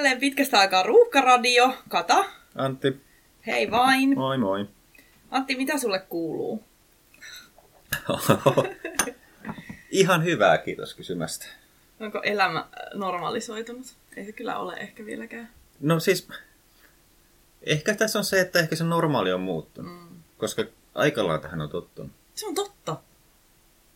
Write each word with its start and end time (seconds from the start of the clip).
jälleen 0.00 0.20
pitkästä 0.20 0.58
aikaa 0.58 0.82
Ruuhkaradio. 0.82 1.74
Kata. 1.88 2.24
Antti, 2.54 3.00
Hei 3.46 3.70
vain. 3.70 4.18
moi 4.18 4.38
moi. 4.38 4.66
Antti, 5.30 5.56
mitä 5.56 5.78
sulle 5.78 5.98
kuuluu? 5.98 6.64
Ihan 9.90 10.24
hyvää, 10.24 10.58
kiitos 10.58 10.94
kysymästä. 10.94 11.46
Onko 12.00 12.20
elämä 12.22 12.66
normalisoitunut? 12.94 13.86
Ei 14.16 14.24
se 14.24 14.32
kyllä 14.32 14.58
ole 14.58 14.74
ehkä 14.74 15.04
vieläkään. 15.04 15.50
No 15.80 16.00
siis, 16.00 16.28
ehkä 17.62 17.94
tässä 17.94 18.18
on 18.18 18.24
se, 18.24 18.40
että 18.40 18.58
ehkä 18.58 18.76
se 18.76 18.84
normaali 18.84 19.32
on 19.32 19.40
muuttunut. 19.40 19.92
Mm. 19.92 20.22
Koska 20.38 20.64
aikallaan 20.94 21.40
tähän 21.40 21.60
on 21.60 21.70
tottunut. 21.70 22.12
Se 22.34 22.46
on 22.46 22.54
totta. 22.54 22.96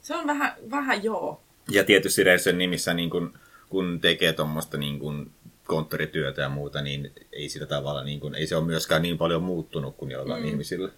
Se 0.03 0.17
on 0.17 0.27
vähän, 0.27 0.57
vähän 0.71 1.05
joo. 1.05 1.41
Ja 1.71 1.85
tietysti 1.85 2.23
sen 2.37 2.59
nimissä, 2.59 2.95
niin 2.95 3.11
kun, 3.11 3.39
kun 3.69 4.01
tekee 4.01 4.33
tuommoista 4.33 4.77
niin 4.77 4.99
kun 4.99 5.31
konttorityötä 5.67 6.43
ja 6.43 6.49
muuta, 6.49 6.83
niin 6.83 7.13
ei 7.33 7.49
sillä 7.49 7.67
tavalla, 7.67 8.05
niin 8.05 8.21
kun, 8.21 8.35
ei 8.35 8.47
se 8.47 8.57
ole 8.57 8.65
myöskään 8.65 9.03
niin 9.03 9.19
paljon 9.19 9.43
muuttunut 9.43 9.97
kuin 9.97 10.11
jollain 10.11 10.43
mm. 10.43 10.49
ihmisillä. 10.49 10.89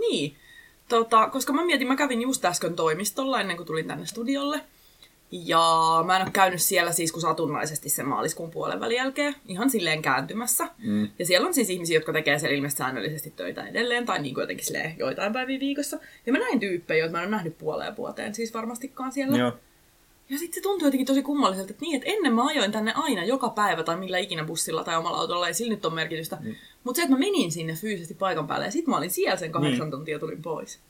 Niin. 0.00 0.36
Tota, 0.88 1.28
koska 1.28 1.52
mä 1.52 1.64
mietin, 1.64 1.88
mä 1.88 1.96
kävin 1.96 2.22
just 2.22 2.44
äsken 2.44 2.76
toimistolla 2.76 3.40
ennen 3.40 3.56
kuin 3.56 3.66
tulin 3.66 3.86
tänne 3.86 4.06
studiolle. 4.06 4.60
Ja 5.32 5.60
mä 6.06 6.16
en 6.16 6.22
ole 6.22 6.30
käynyt 6.32 6.62
siellä 6.62 6.92
siis 6.92 7.12
kuin 7.12 7.20
satunnaisesti 7.20 7.88
sen 7.88 8.08
maaliskuun 8.08 8.50
puolen 8.50 8.80
välin 8.80 8.96
jälkeen, 8.96 9.34
ihan 9.48 9.70
silleen 9.70 10.02
kääntymässä. 10.02 10.68
Mm. 10.78 11.08
Ja 11.18 11.26
siellä 11.26 11.46
on 11.46 11.54
siis 11.54 11.70
ihmisiä, 11.70 11.96
jotka 11.96 12.12
tekee 12.12 12.38
siellä 12.38 12.56
ilmeisesti 12.56 12.78
säännöllisesti 12.78 13.30
töitä 13.30 13.66
edelleen, 13.66 14.06
tai 14.06 14.22
niin 14.22 14.34
kuin 14.34 14.42
jotenkin 14.42 14.66
silleen 14.66 14.94
joitain 14.98 15.32
päiviä 15.32 15.60
viikossa. 15.60 15.98
Ja 16.26 16.32
mä 16.32 16.38
näin 16.38 16.60
tyyppejä, 16.60 16.98
joita 16.98 17.12
mä 17.12 17.18
en 17.18 17.24
ole 17.24 17.30
nähnyt 17.30 17.58
puoleen 17.58 17.96
vuoteen 17.96 18.34
siis 18.34 18.54
varmastikaan 18.54 19.12
siellä. 19.12 19.38
Joo. 19.38 19.52
Ja 20.30 20.38
sitten 20.38 20.54
se 20.54 20.60
tuntui 20.60 20.86
jotenkin 20.86 21.06
tosi 21.06 21.22
kummalliselta, 21.22 21.70
että 21.70 21.80
niin, 21.82 21.96
että 21.96 22.08
ennen 22.10 22.32
mä 22.34 22.46
ajoin 22.46 22.72
tänne 22.72 22.92
aina 22.96 23.24
joka 23.24 23.48
päivä 23.48 23.82
tai 23.82 23.96
millä 23.96 24.18
ikinä 24.18 24.44
bussilla 24.44 24.84
tai 24.84 24.96
omalla 24.96 25.18
autolla, 25.18 25.46
ei 25.48 25.54
sillä 25.54 25.74
nyt 25.74 25.84
ole 25.84 25.94
merkitystä. 25.94 26.36
Mm. 26.40 26.54
Mutta 26.84 26.96
se, 26.96 27.02
että 27.02 27.14
mä 27.14 27.18
menin 27.18 27.52
sinne 27.52 27.74
fyysisesti 27.74 28.14
paikan 28.14 28.46
päälle 28.46 28.64
ja 28.66 28.70
sitten 28.72 28.90
mä 28.90 28.96
olin 28.98 29.10
siellä 29.10 29.36
sen 29.36 29.52
kahdeksan 29.52 29.80
Niin. 29.80 29.90
tuntia 29.90 30.18
tulin 30.18 30.42
pois. 30.42 30.80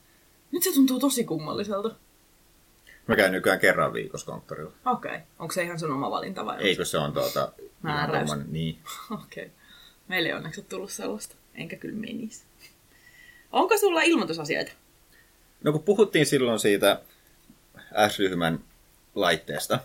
Nyt 0.51 0.63
se 0.63 0.73
tuntuu 0.73 0.99
tosi 0.99 1.23
kummalliselta. 1.23 1.95
Mä 3.07 3.15
käyn 3.15 3.31
nykyään 3.31 3.59
kerran 3.59 3.93
viikossa 3.93 4.25
konttorilla. 4.31 4.71
Okei. 4.85 5.11
Okay. 5.11 5.21
Onko 5.39 5.53
se 5.53 5.63
ihan 5.63 5.79
sun 5.79 5.91
oma 5.91 6.11
valinta 6.11 6.45
vai? 6.45 6.61
Eikö 6.63 6.85
se 6.85 6.97
on 6.97 7.13
tuota... 7.13 7.51
Määräys. 7.81 8.31
oman- 8.31 8.45
Niin. 8.51 8.77
Okei. 9.23 9.43
Okay. 9.45 9.55
Meillä 10.07 10.29
ei 10.29 10.35
onneksi 10.35 10.61
ole 10.61 10.65
tullut 10.69 10.91
sellaista. 10.91 11.35
Enkä 11.55 11.75
kyllä 11.75 11.95
menisi. 11.95 12.43
Onko 13.51 13.77
sulla 13.77 14.01
ilmoitusasioita? 14.01 14.71
No 15.63 15.71
kun 15.71 15.83
puhuttiin 15.83 16.25
silloin 16.25 16.59
siitä 16.59 17.01
S-ryhmän 18.09 18.59
laitteesta, 19.15 19.79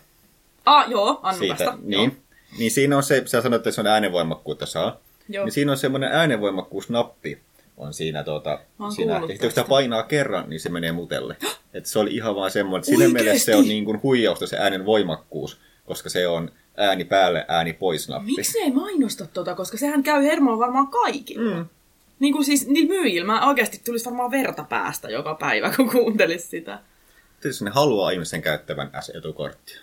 Ah, 0.67 0.91
joo, 0.91 1.21
Annukasta. 1.23 1.57
siitä, 1.57 1.79
niin, 1.83 2.23
niin 2.59 2.71
siinä 2.71 2.97
on 2.97 3.03
se, 3.03 3.23
sä 3.27 3.43
sanoit, 3.43 3.61
että 3.61 3.71
se 3.71 3.81
on 3.81 3.87
äänenvoimakkuutta 3.87 4.67
saa, 4.67 4.97
Joo. 5.29 5.45
niin 5.45 5.53
siinä 5.53 5.73
on 5.73 5.79
semmoinen 5.79 6.13
äänenvoimakkuusnappi 6.13 7.39
on 7.77 7.95
siinä, 7.95 8.25
tuota, 8.25 8.59
siinä 8.95 9.17
että 9.29 9.47
jos 9.47 9.55
sitä 9.55 9.65
painaa 9.69 10.03
kerran, 10.03 10.51
niin 10.51 10.61
se 10.61 10.69
menee 10.69 10.93
mutelle. 10.93 11.37
että 11.75 11.89
se 11.89 11.99
oli 11.99 12.15
ihan 12.15 12.35
vaan 12.37 12.51
semmoinen, 12.51 12.81
että 12.81 12.91
Oikeesti? 12.93 13.13
mielessä 13.25 13.45
se 13.45 13.57
on 13.57 13.69
niin 13.69 13.85
kuin 13.85 14.03
huijausta 14.03 14.47
se 14.47 14.57
äänen 14.59 14.87
voimakkuus, 14.87 15.59
koska 15.87 16.09
se 16.09 16.29
on 16.29 16.51
ääni 16.77 17.05
päälle, 17.05 17.45
ääni 17.49 17.73
pois 17.73 18.09
nappi. 18.09 18.33
Miksi 18.37 18.59
ei 18.59 18.71
mainosta 18.73 19.27
tota, 19.27 19.55
koska 19.55 19.77
sehän 19.79 20.03
käy 20.03 20.23
hermoon 20.25 20.59
varmaan 20.59 20.89
kaikilla. 20.89 21.55
Mm. 21.57 21.67
Niin 22.19 22.33
kuin 22.33 22.45
siis 22.45 22.67
niillä 22.67 22.89
myyjillä, 22.89 23.27
mä 23.27 23.49
oikeasti 23.49 23.81
tulisi 23.85 24.05
varmaan 24.05 24.31
verta 24.31 24.65
päästä 24.69 25.09
joka 25.11 25.35
päivä, 25.35 25.73
kun 25.77 25.91
kuuntelisi 25.91 26.47
sitä. 26.47 26.79
Tietysti 27.41 27.65
ne 27.65 27.71
haluaa 27.71 28.11
ihmisen 28.11 28.43
käyttävän 28.43 28.91
S-etukorttia. 29.01 29.81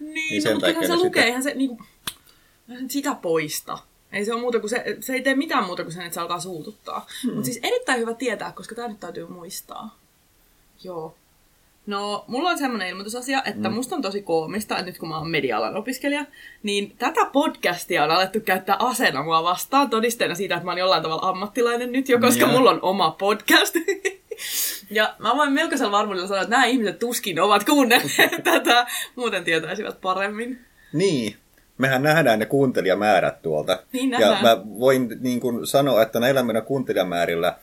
Niin, 0.00 0.14
Niin 0.14 0.30
niin 0.30 0.44
no, 0.44 0.52
mutta 0.52 0.66
kyllähän 0.66 0.98
se 0.98 1.04
lukee, 1.04 1.22
sitä- 1.22 1.26
eihän 1.26 1.42
se 1.42 1.54
niinku, 1.54 1.82
eihän 2.68 2.90
sitä 2.90 3.14
poista. 3.14 3.78
Ei 4.12 4.24
se 4.24 4.32
ole 4.32 4.40
muuta 4.40 4.60
kuin 4.60 4.70
se, 4.70 4.96
se 5.00 5.12
ei 5.12 5.22
tee 5.22 5.34
mitään 5.34 5.64
muuta 5.64 5.82
kuin 5.82 5.92
sen, 5.92 6.02
että 6.02 6.14
se 6.14 6.20
alkaa 6.20 6.40
suututtaa. 6.40 7.06
Hmm. 7.22 7.32
Mutta 7.32 7.44
siis 7.46 7.60
erittäin 7.62 8.00
hyvä 8.00 8.14
tietää, 8.14 8.52
koska 8.52 8.74
tämä 8.74 8.88
nyt 8.88 9.00
täytyy 9.00 9.26
muistaa. 9.26 9.98
Joo. 10.84 11.14
No, 11.86 12.24
mulla 12.26 12.50
on 12.50 12.58
semmoinen 12.58 12.88
ilmoitusasia, 12.88 13.42
että 13.44 13.68
mm. 13.68 13.74
musta 13.74 13.96
on 13.96 14.02
tosi 14.02 14.22
koomista, 14.22 14.74
että 14.74 14.86
nyt 14.86 14.98
kun 14.98 15.08
mä 15.08 15.18
oon 15.18 15.30
media-alan 15.30 15.76
opiskelija, 15.76 16.24
niin 16.62 16.96
tätä 16.98 17.20
podcastia 17.32 18.04
on 18.04 18.10
alettu 18.10 18.40
käyttää 18.40 18.76
asena 18.78 19.22
mua 19.22 19.42
vastaan 19.42 19.90
todisteena 19.90 20.34
siitä, 20.34 20.54
että 20.54 20.64
mä 20.64 20.70
oon 20.70 20.78
jollain 20.78 21.02
tavalla 21.02 21.28
ammattilainen 21.28 21.92
nyt 21.92 22.08
jo, 22.08 22.20
koska 22.20 22.40
Joo. 22.40 22.52
mulla 22.52 22.70
on 22.70 22.78
oma 22.82 23.10
podcast. 23.10 23.74
ja 24.90 25.14
mä 25.18 25.36
voin 25.36 25.52
melkoisella 25.52 25.92
varmuudella 25.92 26.28
sanoa, 26.28 26.42
että 26.42 26.50
nämä 26.56 26.64
ihmiset 26.64 26.98
tuskin 26.98 27.40
ovat 27.40 27.64
kuunnelleet 27.64 28.44
tätä, 28.44 28.86
muuten 29.16 29.44
tietäisivät 29.44 30.00
paremmin. 30.00 30.58
Niin. 30.92 31.36
Mehän 31.78 32.02
nähdään 32.02 32.38
ne 32.38 32.46
kuuntelijamäärät 32.46 33.42
tuolta. 33.42 33.82
Niin 33.92 34.10
ja 34.10 34.18
nähdään. 34.18 34.42
mä 34.42 34.62
voin 34.78 35.08
niin 35.20 35.40
kuin 35.40 35.66
sanoa, 35.66 36.02
että 36.02 36.20
näillä 36.20 36.42
meidän 36.42 36.62
kuuntelijamäärillä 36.62 37.56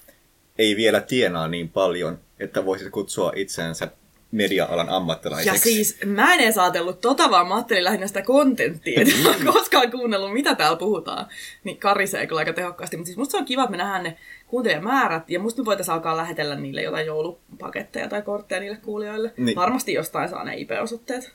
ei 0.58 0.76
vielä 0.76 1.02
tienaa 1.02 1.48
niin 1.48 1.70
paljon, 1.70 2.20
että 2.40 2.66
voisit 2.66 2.90
kutsua 2.90 3.32
itseänsä 3.36 3.88
media-alan 4.32 4.90
ammattilaiseksi. 4.90 5.50
Ja 5.56 5.60
siis 5.60 5.98
mä 6.06 6.34
en 6.34 6.40
edes 6.40 6.58
ajatellut 6.58 7.02
tota, 7.02 7.30
vaan 7.30 7.48
mä 7.48 7.56
ajattelin 7.56 7.84
lähinnä 7.84 8.08
sitä 8.08 8.22
kontenttia, 8.22 9.02
että 9.02 9.14
mä 9.24 9.30
oon 9.30 9.54
koskaan 9.54 9.92
kuunnellut, 9.92 10.34
mitä 10.34 10.56
täällä 10.56 10.78
puhutaan. 10.78 11.26
Niin 11.64 11.78
karisee 11.78 12.28
kyllä 12.28 12.40
aika 12.40 12.54
tehokkaasti. 12.54 12.98
Mutta 12.98 13.08
siis 13.08 13.18
musta 13.18 13.32
se 13.32 13.38
on 13.38 13.46
kiva, 13.46 13.64
että 13.64 13.72
me 13.72 13.78
nähdään 13.78 14.04
ne 14.04 14.18
kuuntelijamäärät, 14.48 15.30
ja 15.30 15.40
musta 15.40 15.62
me 15.62 15.66
voitaisiin 15.66 15.94
alkaa 15.94 16.18
lähetellä 16.18 16.56
niille 16.56 16.82
jotain 16.82 17.06
joulupaketteja 17.06 18.10
tai 18.10 18.22
kortteja 18.22 18.62
niille 18.62 18.78
kuulijoille. 18.78 19.34
Niin. 19.38 19.56
Varmasti 19.56 19.94
jostain 19.94 20.30
saa 20.30 20.44
ne 20.44 20.58
IP-osoitteet. 20.58 21.34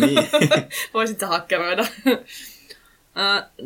Niin. 0.00 0.28
Voisit 0.94 1.20
sä 1.20 1.26
hakkeroida. 1.26 1.86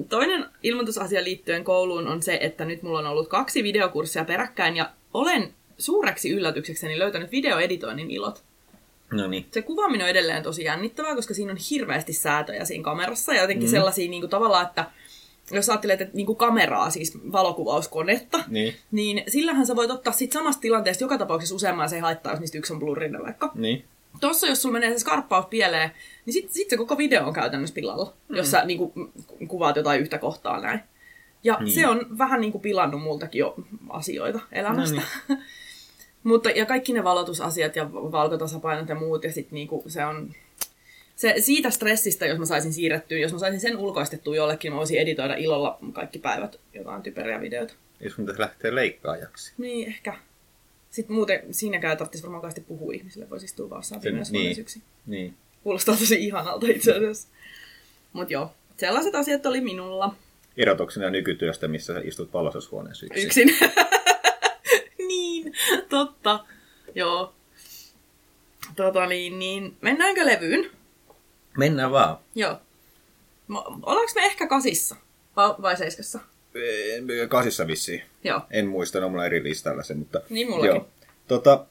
Toinen 0.09 0.47
ilmoitusasia 0.63 1.25
liittyen 1.25 1.65
kouluun 1.65 2.09
on 2.09 2.23
se, 2.23 2.39
että 2.41 2.65
nyt 2.65 2.83
mulla 2.83 2.99
on 2.99 3.07
ollut 3.07 3.29
kaksi 3.29 3.63
videokurssia 3.63 4.25
peräkkäin, 4.25 4.77
ja 4.77 4.91
olen 5.15 5.55
suureksi 5.81 6.31
yllätyksekseni 6.31 6.99
löytänyt 6.99 7.31
videoeditoinnin 7.33 8.11
ilot. 8.11 8.43
no 9.11 9.27
niin. 9.27 9.47
Se 9.51 9.63
kuvaaminen 9.63 10.05
on 10.05 10.11
edelleen 10.11 10.43
tosi 10.43 10.65
jännittävää, 10.65 11.15
koska 11.15 11.35
siinä 11.35 11.53
on 11.53 11.59
hirveästi 11.71 12.13
säätöjä 12.13 12.65
siinä 12.65 12.85
kamerassa 12.85 13.35
ja 13.35 13.41
jotenkin 13.41 13.69
mm. 13.69 13.71
sellaisia 13.71 14.11
niin 14.11 14.23
kuin, 14.23 14.31
tavallaan, 14.31 14.67
että 14.67 14.85
jos 15.53 15.69
ajattelet, 15.69 16.01
että 16.01 16.17
niin 16.17 16.27
kuin 16.27 16.37
kameraa, 16.37 16.91
siis 16.91 17.19
valokuvauskonetta, 17.33 18.39
Niin. 18.49 18.75
niin 18.91 19.23
sillähän 19.29 19.67
sä 19.67 19.77
voit 19.77 19.91
ottaa 19.91 20.13
sit 20.13 20.33
samasta 20.33 20.61
tilanteesta 20.61 21.05
joka 21.05 21.19
tapauksessa 21.19 21.55
useamman, 21.55 21.89
se 21.89 21.97
ei 21.97 22.01
haittaa, 22.03 22.33
jos 22.33 22.41
niistä 22.41 22.59
yksi 22.59 22.73
on 22.73 22.79
blurrina 22.79 23.23
vaikka. 23.23 23.51
Niin. 23.55 23.85
Tossa, 24.21 24.47
jos 24.47 24.63
sulla 24.63 24.73
menee 24.73 24.93
se 24.93 24.99
skarppaus 24.99 25.47
pieleen, 25.47 25.91
niin 26.27 26.33
sit, 26.35 26.53
sit 26.53 26.71
se 26.71 26.77
koko 26.77 26.99
video 26.99 27.27
on 27.27 27.33
käytännössä 27.33 27.75
pillalla, 27.75 28.13
mm. 28.29 28.37
jos 28.37 28.51
sä 28.51 28.65
niin 28.65 28.79
kuin, 28.79 28.93
kuvaat 29.49 29.77
jotain 29.77 30.01
yhtä 30.01 30.19
kohtaa 30.19 30.61
näin. 30.61 30.81
Ja 31.45 31.55
Niin. 31.55 31.65
niin. 31.65 31.75
se 31.75 31.87
on 31.87 32.19
vähän 32.19 32.41
niin 32.41 32.53
kuin 32.53 32.63
pilannut 32.63 33.03
multakin 33.03 33.39
jo 33.39 33.55
asioita 33.89 34.41
elämästä. 34.53 35.03
No 35.29 35.37
Mutta, 36.25 36.51
ja 36.51 36.67
kaikki 36.67 36.93
ne 36.93 37.05
valotusasiat 37.05 37.77
ja 37.77 37.93
valkotasapainot 37.93 38.89
ja 38.89 38.95
muut, 38.95 39.25
ja 39.25 39.33
sitten 39.33 39.55
niinku 39.55 39.85
se 39.87 40.05
on... 40.05 40.35
Se, 41.17 41.35
siitä 41.39 41.71
stressistä, 41.71 42.27
jos 42.27 42.39
mä 42.39 42.47
saisin 42.47 42.73
siirrettyä, 42.73 43.19
jos 43.19 43.33
mä 43.33 43.39
saisin 43.39 43.61
sen 43.61 43.77
ulkoistettua 43.77 44.37
jollekin, 44.37 44.69
niin 44.69 44.75
mä 44.75 44.79
voisin 44.79 44.99
editoida 44.99 45.35
ilolla 45.35 45.79
kaikki 45.93 46.19
päivät 46.19 46.61
jotain 46.75 47.03
typeriä 47.03 47.41
videoita. 47.41 47.75
Ei 48.01 48.11
sun 48.11 48.25
pitäisi 48.25 48.41
lähteä 48.41 48.75
leikkaajaksi. 48.75 49.53
Niin, 49.59 49.89
ehkä. 49.89 50.19
Sitten 50.91 51.17
muuten 51.17 51.55
siinäkään 51.55 51.97
tarvitsisi 51.97 52.23
varmaan 52.23 52.41
kauheasti 52.41 52.61
puhua 52.61 52.93
ihmisille, 52.93 53.31
voisi 53.31 53.45
istua 53.45 53.71
vaan 53.71 53.83
saa 53.83 54.01
niin. 54.31 54.61
yksin. 54.61 54.83
Niin. 55.07 55.35
Kuulostaa 55.63 55.97
tosi 55.97 56.25
ihanalta 56.25 56.67
itse 56.67 56.93
asiassa. 56.93 57.29
Mut 58.13 58.31
joo, 58.31 58.53
sellaiset 58.77 59.15
asiat 59.15 59.47
oli 59.47 59.61
minulla. 59.61 60.15
Erotuksena 60.57 61.11
nykytyöstä, 61.11 61.69
missä 61.69 61.95
sä 61.95 62.01
istut 62.05 62.33
palostushuoneessa 62.33 63.07
yksin. 63.07 63.27
Yksin. 63.27 63.57
totta. 65.91 66.45
Joo. 66.95 67.35
Tota 68.77 69.07
niin, 69.07 69.39
niin, 69.39 69.77
mennäänkö 69.81 70.27
levyyn? 70.27 70.71
Mennään 71.57 71.91
vaan. 71.91 72.19
Joo. 72.35 72.61
Ollaanko 73.83 74.13
me 74.15 74.27
ehkä 74.27 74.47
kasissa? 74.47 74.97
Va- 75.37 75.57
vai 75.63 75.77
seiskassa? 75.77 76.19
Kasissa 77.29 77.67
vissiin. 77.67 78.03
Joo. 78.25 78.41
En 78.51 78.67
muista, 78.69 78.99
ne 78.99 79.05
on 79.05 79.11
mulla 79.11 79.27
eri 79.27 79.43
listalla 79.43 79.83
se, 79.83 79.95
mutta... 79.95 80.21
Niin 80.31 80.51
mullakin. 80.51 80.83
Tota, 81.29 81.65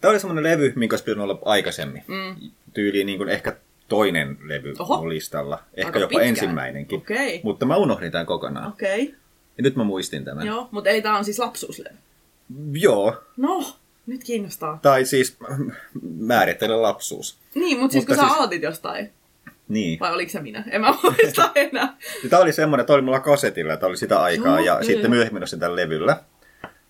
tämä 0.00 0.10
oli 0.10 0.20
semmoinen 0.20 0.44
levy, 0.44 0.72
minkä 0.76 0.94
olisi 0.94 1.04
pitänyt 1.04 1.24
olla 1.24 1.38
aikaisemmin. 1.44 2.04
Mm. 2.06 2.50
Tyyliin 2.72 3.06
niin 3.06 3.18
kuin 3.18 3.28
ehkä 3.28 3.56
toinen 3.88 4.38
levy 4.44 4.74
Oho. 4.78 4.96
mun 4.96 5.08
listalla. 5.08 5.62
Ehkä 5.74 5.88
Aika 5.88 5.98
jopa 5.98 6.08
pitkään. 6.08 6.28
ensimmäinenkin. 6.28 6.98
Okei. 6.98 7.40
Mutta 7.44 7.66
mä 7.66 7.76
unohdin 7.76 8.12
tämän 8.12 8.26
kokonaan. 8.26 8.68
Okei. 8.68 9.02
Okay. 9.02 9.14
Ja 9.56 9.62
nyt 9.62 9.76
mä 9.76 9.84
muistin 9.84 10.24
tämän. 10.24 10.46
Joo, 10.46 10.68
mutta 10.70 10.90
ei 10.90 11.02
tää 11.02 11.16
on 11.16 11.24
siis 11.24 11.38
lapsuuslevy. 11.38 11.96
Joo. 12.72 13.16
No, 13.36 13.64
nyt 14.06 14.24
kiinnostaa. 14.24 14.78
Tai 14.82 15.04
siis 15.04 15.36
määrittele 16.18 16.76
lapsuus. 16.76 17.38
Niin, 17.54 17.78
mutta 17.78 17.92
siis 17.92 18.02
Mutta 18.02 18.14
kun 18.14 18.24
sä 18.24 18.28
siis- 18.28 18.38
aloitit 18.38 18.62
jostain, 18.62 19.10
Niin. 19.68 20.00
vai 20.00 20.12
oliko 20.14 20.30
se 20.32 20.40
minä? 20.40 20.64
En 20.70 20.80
mä 20.80 20.94
muista 21.02 21.50
enää. 21.54 21.96
Tämä 22.30 22.42
oli 22.42 22.52
semmoinen, 22.52 22.80
että 22.82 22.92
oli 22.92 23.02
mulla 23.02 23.20
kasetilla, 23.20 23.72
että 23.72 23.86
oli 23.86 23.96
sitä 23.96 24.22
aikaa, 24.22 24.46
Joo, 24.46 24.58
ja 24.58 24.64
joo, 24.74 24.82
sitten 24.82 25.02
joo. 25.02 25.10
myöhemmin 25.10 25.42
ostin 25.42 25.58
tämän 25.60 25.76
levyllä. 25.76 26.16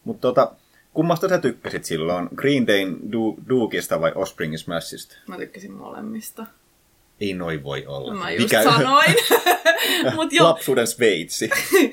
Mutta 0.05 0.21
tota, 0.21 0.53
kummasta 0.95 1.29
sä 1.29 1.39
tykkäsit 1.39 1.85
silloin? 1.85 2.29
Green 2.35 2.67
Dayn 2.67 2.97
du- 2.97 3.49
Dukeista 3.49 4.01
vai 4.01 4.13
Offspring 4.15 4.57
Smashista? 4.57 5.17
Mä 5.27 5.37
tykkäsin 5.37 5.73
molemmista. 5.73 6.47
Ei 7.23 7.35
noin 7.35 7.63
voi 7.63 7.87
olla. 7.87 8.15
Mä 8.15 8.31
just 8.31 8.43
Mikä... 8.43 8.63
sanoin. 8.63 9.15
Mut 10.15 10.33
jo. 10.33 10.45
Lapsuuden 10.45 10.87
Sveitsi. 10.87 11.51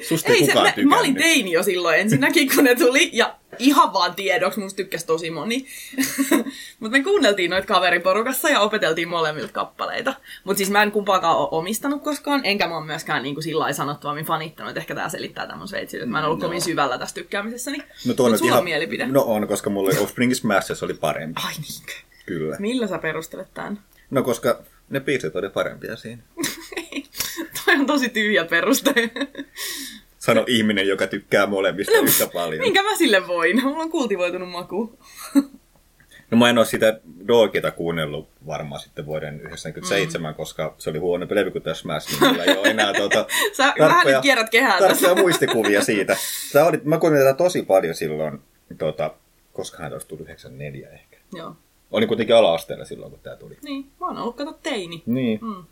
Susta 0.08 0.31
ei, 0.31 0.36
ei 0.36 0.48
kukaan 0.48 0.74
se, 0.76 0.84
mä, 0.84 0.90
mä 0.90 1.00
olin 1.00 1.16
teini 1.16 1.52
jo 1.52 1.64
silloin 1.64 2.00
ensinnäkin, 2.00 2.56
kun 2.56 2.64
ne 2.64 2.76
tuli. 2.76 3.10
Ja 3.14 3.36
ihan 3.60 3.94
vaan 3.94 4.16
tiedoksi, 4.16 4.60
musta 4.60 4.78
tykkäsi 4.78 5.06
tosi 5.06 5.31
moni. 5.31 5.66
Mutta 6.80 6.98
me 6.98 7.04
kuunneltiin 7.04 7.52
noita 7.52 7.68
kaveriporukassa 7.68 8.50
ja 8.50 8.60
opeteltiin 8.60 9.08
molemmilta 9.08 9.54
kappaleita. 9.54 10.14
Mutta 10.44 10.58
siis 10.58 10.70
mä 10.70 10.84
en 10.84 10.92
kumpaakaan 10.92 11.38
ole 11.38 11.48
omistanut 11.52 12.04
koskaan, 12.04 12.42
enkä 12.44 12.68
mä 12.68 12.76
oon 12.76 12.86
myöskään 12.86 13.24
niin 13.24 13.44
sillä 13.44 13.60
lailla 13.60 13.76
sanottuammin 13.76 14.26
fanittanut. 14.26 14.78
Ehkä 14.78 14.96
tää 14.96 15.10
selittää 15.10 15.46
tämän 15.46 15.58
mun 15.58 15.68
sveitsin, 15.68 16.00
että 16.00 16.10
mä 16.10 16.20
en 16.20 16.26
ollut 16.26 16.40
no. 16.40 16.48
kovin 16.48 16.62
syvällä 16.62 16.98
tässä 16.98 17.16
tykkäämisessäni. 17.16 17.78
No 18.06 18.14
tuo 18.14 18.38
sulla 18.38 18.52
ihan... 18.52 18.64
mielipide. 18.64 19.08
No 19.08 19.22
on, 19.22 19.48
koska 19.48 19.70
mulle 19.70 20.00
Offspring 20.00 20.34
Smash 20.34 20.84
oli 20.84 20.94
parempi. 20.94 21.42
Ai 21.46 21.54
niinkö? 21.54 21.94
Kyllä. 22.26 22.56
Millä 22.60 22.88
sä 22.88 22.98
perustelet 22.98 23.54
tämän? 23.54 23.80
No 24.10 24.24
koska 24.24 24.64
ne 24.90 25.00
biisit 25.00 25.36
oli 25.36 25.50
parempia 25.50 25.96
siinä. 25.96 26.24
Toi 27.66 27.76
on 27.76 27.86
tosi 27.86 28.10
tyhjä 28.10 28.46
peruste. 28.46 28.94
Sano 30.18 30.44
ihminen, 30.48 30.88
joka 30.88 31.08
tykkää 31.08 31.48
molemmista 31.48 31.98
no, 31.98 32.04
yhtä 32.04 32.28
paljon. 32.34 32.62
Minkä 32.62 32.84
mä 32.84 32.96
sille 32.98 33.28
voin? 33.28 33.64
Mulla 33.64 33.84
on 33.84 33.92
kultivoitunut 33.92 34.50
maku. 34.50 35.00
No 36.32 36.38
mä 36.38 36.50
en 36.50 36.58
ole 36.58 36.66
sitä 36.66 37.00
Dogita 37.28 37.72
kuunnellut 37.72 38.30
varmaan 38.48 38.82
sitten 38.82 39.06
vuoden 39.06 39.40
1997, 39.40 40.32
mm. 40.32 40.36
koska 40.36 40.76
se 40.78 40.90
oli 40.90 41.00
huono 41.00 41.28
levy 41.30 41.52
kuin 41.52 41.62
tässä 41.62 41.82
Smash, 41.82 42.22
niin 42.22 42.42
ei 42.42 42.58
ole 42.58 42.68
enää 42.68 42.94
tuota, 42.94 43.26
Sä 43.58 43.64
tarkkoja, 43.64 43.90
vähän 43.90 44.08
nyt 44.08 44.22
kierrät 44.22 44.50
kehää 44.50 44.80
tarkkoja 44.80 45.16
muistikuvia 45.16 45.82
siitä. 45.82 46.18
Tämä 46.54 46.66
oli, 46.66 46.82
mä 46.84 46.98
kuuntelin 46.98 47.26
tätä 47.26 47.38
tosi 47.38 47.64
paljon 47.64 47.96
silloin, 47.96 48.40
tuota, 48.78 49.14
koska 49.54 49.84
hän 49.84 49.94
olisi 49.94 50.08
tullut 50.08 50.26
94 50.26 50.90
ehkä. 50.90 51.18
Joo. 51.34 51.56
Olin 51.92 52.08
kuitenkin 52.08 52.36
ala-asteella 52.36 52.86
silloin, 52.86 53.12
kun 53.12 53.20
tämä 53.20 53.36
tuli. 53.36 53.58
Niin, 53.64 53.92
mä 54.00 54.08
oon 54.08 54.18
ollut 54.18 54.36
kato 54.36 54.60
teini. 54.64 55.04
Niin. 55.06 55.40
Mm. 55.42 55.64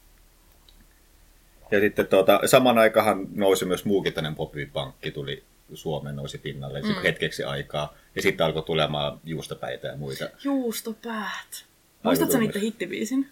Ja 1.71 1.79
sitten 1.79 2.07
tuota, 2.07 2.39
saman 2.45 2.77
aikaan 2.77 3.27
nousi 3.35 3.65
myös 3.65 3.85
muukin 3.85 4.13
tämmöinen 4.13 4.35
popipankki, 4.35 5.11
tuli 5.11 5.43
Suomeen 5.73 6.15
nousi 6.15 6.37
pinnalle 6.37 6.81
mm. 6.81 6.95
hetkeksi 7.03 7.43
aikaa. 7.43 7.93
Ja 8.15 8.21
sitten 8.21 8.45
alkoi 8.45 8.63
tulemaan 8.63 9.19
juustopäitä 9.23 9.87
ja 9.87 9.97
muita. 9.97 10.29
Juustopäät. 10.43 11.65
Muistatko 12.03 12.37
niiden 12.37 12.61
hittibiisin? 12.61 13.29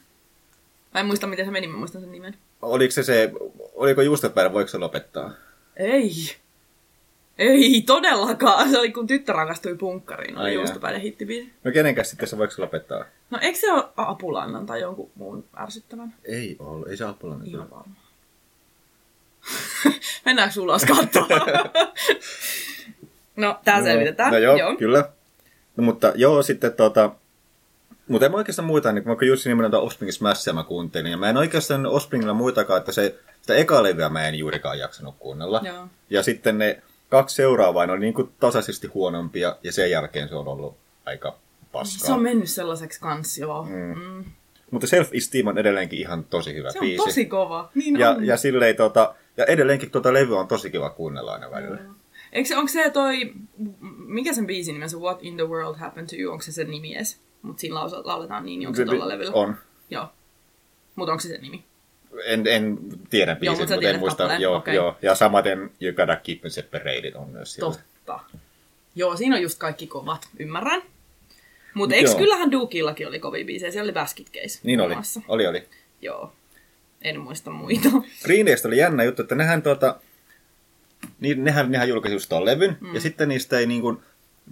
Mä 0.94 1.00
en 1.00 1.06
muista, 1.06 1.28
miten 1.28 1.46
se 1.46 1.52
meni, 1.52 1.68
mä 1.68 1.78
muistan 1.78 2.02
sen 2.02 2.12
nimen. 2.12 2.36
Oliko 2.62 2.92
se 2.92 3.04
se, 3.04 3.32
oliko 3.74 4.02
juustopäivä, 4.02 4.54
voiko 4.54 4.68
se 4.68 4.78
lopettaa? 4.78 5.32
Ei. 5.78 6.12
Ei 7.38 7.84
todellakaan. 7.86 8.70
Se 8.70 8.80
oli 8.80 8.92
kun 8.92 9.08
tyttö 9.08 9.34
rakastui 9.34 9.76
punkkariin, 9.76 10.38
oli 10.38 10.54
juustopäiden 10.54 11.02
hittibiisi. 11.02 11.54
No 11.64 11.72
kenenkäs 11.72 12.10
sitten 12.10 12.28
se 12.28 12.38
voiko 12.38 12.54
lopettaa? 12.58 13.06
No 13.30 13.40
eikö 13.42 13.60
se 13.60 13.72
ole 13.72 13.84
Apulannan 13.98 14.66
tai 14.66 14.82
jonkun 14.82 15.12
muun 15.16 15.46
ärsyttävän? 15.58 16.14
Ei 16.24 16.56
ole, 16.60 16.90
ei 16.90 16.98
se 16.98 17.06
Apulannan. 17.06 17.48
Ihan 17.48 17.70
varmaan. 17.70 17.98
Mennäänkö 20.26 20.62
ulos 20.62 20.86
katsomaan? 20.86 21.42
no, 23.36 23.60
tää 23.66 23.80
no, 23.80 23.86
selvitetään. 23.86 24.32
No 24.32 24.38
joo, 24.38 24.56
joo, 24.56 24.76
kyllä. 24.76 25.10
No, 25.78 25.84
mutta 25.84 26.12
joo, 26.16 26.44
sitten 26.44 26.74
tota... 26.74 27.12
Mutta 28.08 28.26
en 28.26 28.32
mä 28.32 28.38
oikeastaan 28.38 28.66
muita, 28.66 28.92
niin 28.92 29.06
vaikka 29.06 29.26
Jussi 29.26 29.50
nimenomaan 29.50 29.84
Offspring 29.84 30.12
Smashia 30.12 30.54
mä 30.54 30.64
kuuntelin, 30.64 31.12
ja 31.12 31.18
mä 31.18 31.30
en 31.30 31.38
oikeastaan 31.38 31.86
Offspringilla 31.86 32.34
muitakaan, 32.34 32.80
että 32.80 32.92
se, 32.92 33.20
sitä 33.42 33.56
eka 33.56 33.84
levyä 33.84 34.10
mä 34.10 34.28
en 34.28 34.36
juurikaan 34.36 34.80
jaksanut 34.80 35.16
kuunnella. 35.20 35.62
Joo. 35.64 35.88
Ja 36.10 36.24
sitten 36.24 36.58
ne 36.58 36.82
kaksi 37.10 37.36
seuraavaa, 37.36 37.84
oli 37.84 38.00
niin 38.00 38.13
kuin 38.13 38.30
tasaisesti 38.40 38.88
huonompia, 38.88 39.56
ja 39.63 39.72
sen 39.72 39.92
jälkeen 39.92 40.30
se 40.30 40.36
on 40.36 40.48
ollut 40.48 40.78
aika 41.06 41.38
paskaa. 41.72 42.07
Se 42.07 42.13
on 42.13 42.22
mennyt 42.22 42.50
sellaiseksi 42.50 43.00
kans, 43.00 43.38
joo. 43.38 43.63
Mm. 43.63 44.00
Mm. 44.00 44.24
Mutta 44.72 44.88
Self-Esteem 44.88 45.48
on 45.48 45.57
edelleenkin 45.57 46.00
ihan 46.00 46.24
tosi 46.24 46.54
hyvä 46.54 46.72
se 46.72 46.80
biisi. 46.80 46.96
Se 46.96 47.02
on 47.02 47.07
tosi 47.07 47.25
kova. 47.25 47.69
Niin 47.75 48.00
ja, 48.00 48.10
on. 48.12 48.25
ja 48.25 48.38
silleen 48.38 48.75
tota, 48.75 49.16
ja 49.38 49.46
edelleenkin 49.46 49.92
tuota 49.92 50.13
levyä 50.13 50.40
on 50.40 50.48
tosi 50.48 50.69
kiva 50.69 50.90
kuunnella 50.90 51.34
aina 51.34 51.52
välillä. 51.52 51.78
Mm. 51.78 51.96
Eikö 52.31 52.48
se, 52.48 52.57
onko 52.57 52.68
se 52.68 52.90
toi, 52.90 53.34
mikä 54.06 54.34
sen 54.34 54.48
biisin 54.48 54.74
nimensä, 54.74 54.98
What 54.98 55.19
in 55.22 55.36
the 55.36 55.48
World 55.48 55.75
Happened 55.78 56.08
to 56.10 56.16
You, 56.19 56.31
onko 56.31 56.42
se 56.42 56.51
sen 56.51 56.72
nimi 56.72 56.96
edes? 56.96 57.22
Mutta 57.42 57.62
siinä 57.62 57.75
lauletaan 57.75 58.46
niin, 58.46 58.60
niin 58.60 58.68
onko 58.68 58.75
se, 58.75 58.84
se 58.84 58.86
tuolla 58.86 59.08
levyllä? 59.08 59.31
On. 59.34 59.56
Joo. 59.90 60.08
Mutta 60.96 61.12
onko 61.12 61.22
se 61.22 61.28
sen 61.28 61.42
nimi? 61.42 61.66
En, 62.25 62.47
en 62.47 62.77
tiedä 63.09 63.35
biisin, 63.35 63.59
mutta, 63.59 63.75
mutta 63.75 63.89
en 63.89 64.00
muista. 64.00 64.35
Joo, 64.39 64.56
okay. 64.56 64.75
joo. 64.75 64.97
Ja 65.01 65.15
samaten 65.15 65.71
You 65.81 65.94
Gotta 65.95 66.15
Keep 66.15 66.44
Me 66.44 66.50
Separated 66.50 67.13
on 67.15 67.29
myös 67.29 67.53
siellä. 67.53 67.71
Totta. 67.71 68.19
Joo, 68.95 69.17
siinä 69.17 69.35
on 69.35 69.41
just 69.41 69.59
kaikki 69.59 69.88
kovat, 69.88 70.27
ymmärrän. 70.39 70.81
Mutta 71.73 71.95
eikö 71.95 72.15
kyllähän 72.15 72.51
Dukillakin 72.51 73.07
oli 73.07 73.19
kovia 73.19 73.45
biisejä, 73.45 73.71
siellä 73.71 73.85
oli 73.85 73.94
Basket 73.94 74.31
Case. 74.31 74.59
Niin 74.63 74.81
oli, 74.81 74.95
oli, 75.27 75.47
oli. 75.47 75.63
Joo. 76.01 76.33
En 77.01 77.19
muista 77.19 77.51
muita. 77.51 77.89
Green 78.23 78.47
oli 78.65 78.77
jännä 78.77 79.03
juttu, 79.03 79.21
että 79.21 79.35
nehän, 79.35 79.62
tuota, 79.62 80.00
niin, 81.19 81.44
nehän, 81.44 81.71
nehän 81.71 81.89
julkaisi 81.89 82.15
just 82.15 82.29
tuon 82.29 82.45
levyn, 82.45 82.77
mm. 82.81 82.95
ja 82.95 83.01
sitten 83.01 83.29
niistä 83.29 83.59
ei 83.59 83.65
niin 83.65 83.81
kuin 83.81 83.97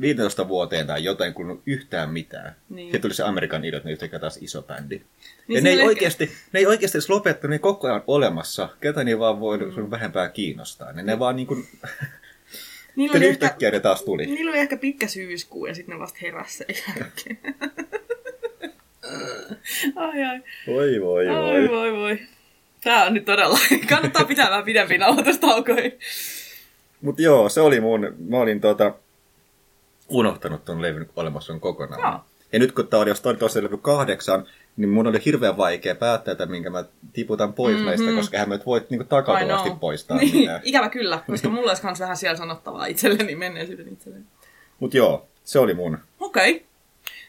15 0.01 0.47
vuoteen 0.47 0.87
tai 0.87 1.03
jotain 1.03 1.33
kuulunut 1.33 1.61
yhtään 1.65 2.09
mitään. 2.09 2.55
Niin. 2.69 2.85
Sitten 2.85 3.01
tuli 3.01 3.13
se 3.13 3.23
Amerikan 3.23 3.65
Idol, 3.65 3.79
ne 3.83 3.91
yhtäkkiä 3.91 4.19
taas 4.19 4.37
iso 4.41 4.61
bändi. 4.61 5.01
Niin 5.47 5.55
ja 5.55 5.61
ne 5.61 5.69
ei, 5.69 5.75
ehkä... 5.75 5.87
oikeasti, 5.87 6.31
ne 6.53 6.59
ei 6.59 6.65
oikeasti 6.65 6.97
edes 6.97 7.09
lopettanut, 7.09 7.51
ne 7.51 7.59
koko 7.59 7.87
ajan 7.87 8.03
olemassa. 8.07 8.69
Ketä 8.81 9.03
niin 9.03 9.19
vaan 9.19 9.39
voi 9.39 9.57
mm. 9.57 9.91
vähempää 9.91 10.29
kiinnostaa. 10.29 10.93
Ne, 10.93 11.03
ne 11.03 11.19
vaan 11.19 11.35
niin 11.35 11.47
kuin... 11.47 11.67
Niillä 12.95 13.17
oli 13.17 13.25
yhtäkkiä 13.25 13.67
ehkä, 13.67 13.77
ne 13.77 13.81
taas 13.81 14.01
tuli. 14.01 14.25
Niillä 14.25 14.51
oli 14.51 14.59
ehkä 14.59 14.77
pitkä 14.77 15.07
syyskuu 15.07 15.65
ja 15.65 15.75
sitten 15.75 15.95
ne 15.95 15.99
vasta 15.99 16.19
heräsi 16.21 16.57
sen 16.57 16.67
jälkeen. 16.99 17.37
ai 19.95 20.23
ai. 20.23 20.41
Voi 20.67 21.01
voi 21.01 21.27
voi. 21.27 21.29
Ai 21.29 21.69
voi 21.69 21.93
voi. 21.93 22.19
Tää 22.83 23.05
on 23.05 23.13
nyt 23.13 23.25
todella, 23.25 23.59
kannattaa 23.89 24.25
pitää 24.25 24.49
vähän 24.49 24.65
pidempi 24.65 24.97
nauhoitustaukoja. 24.97 25.91
Mut 27.01 27.19
joo, 27.19 27.49
se 27.49 27.61
oli 27.61 27.79
mun, 27.79 28.15
mä 28.29 28.37
olin 28.37 28.61
tota, 28.61 28.93
unohtanut 30.09 30.65
ton 30.65 30.81
levyn 30.81 31.09
olemassa 31.15 31.59
kokonaan. 31.59 32.01
Joo. 32.01 32.19
Ja 32.53 32.59
nyt 32.59 32.71
kun 32.71 32.87
tää 32.87 32.99
oli, 32.99 33.09
jos 33.09 33.21
toi 33.21 33.35
tosiaan 33.35 33.63
levy 33.63 33.77
kahdeksan, 33.77 34.45
niin 34.77 34.89
mun 34.89 35.07
oli 35.07 35.19
hirveän 35.25 35.57
vaikea 35.57 35.95
päättää, 35.95 36.31
että 36.31 36.45
minkä 36.45 36.69
mä 36.69 36.83
tiputan 37.13 37.53
pois 37.53 37.73
mm-hmm. 37.73 37.85
näistä, 37.85 38.11
koska 38.15 38.37
hän 38.37 38.49
nyt 38.49 38.65
voit 38.65 38.89
niinku 38.89 39.03
takatuvasti 39.03 39.69
poistaa 39.79 40.17
niin, 40.17 40.35
mitään. 40.35 40.61
Ikävä 40.63 40.89
kyllä, 40.89 41.19
koska 41.27 41.49
mulla 41.49 41.71
olisi 41.71 41.81
kans 41.81 41.99
vähän 41.99 42.17
siellä 42.17 42.37
sanottavaa 42.37 42.85
itselleni, 42.85 43.35
menneisyyden 43.35 43.93
itselleni. 43.93 44.25
Mut 44.79 44.93
joo, 44.93 45.27
se 45.43 45.59
oli 45.59 45.73
mun. 45.73 45.97
Okei. 46.19 46.51
Okay. 46.51 46.63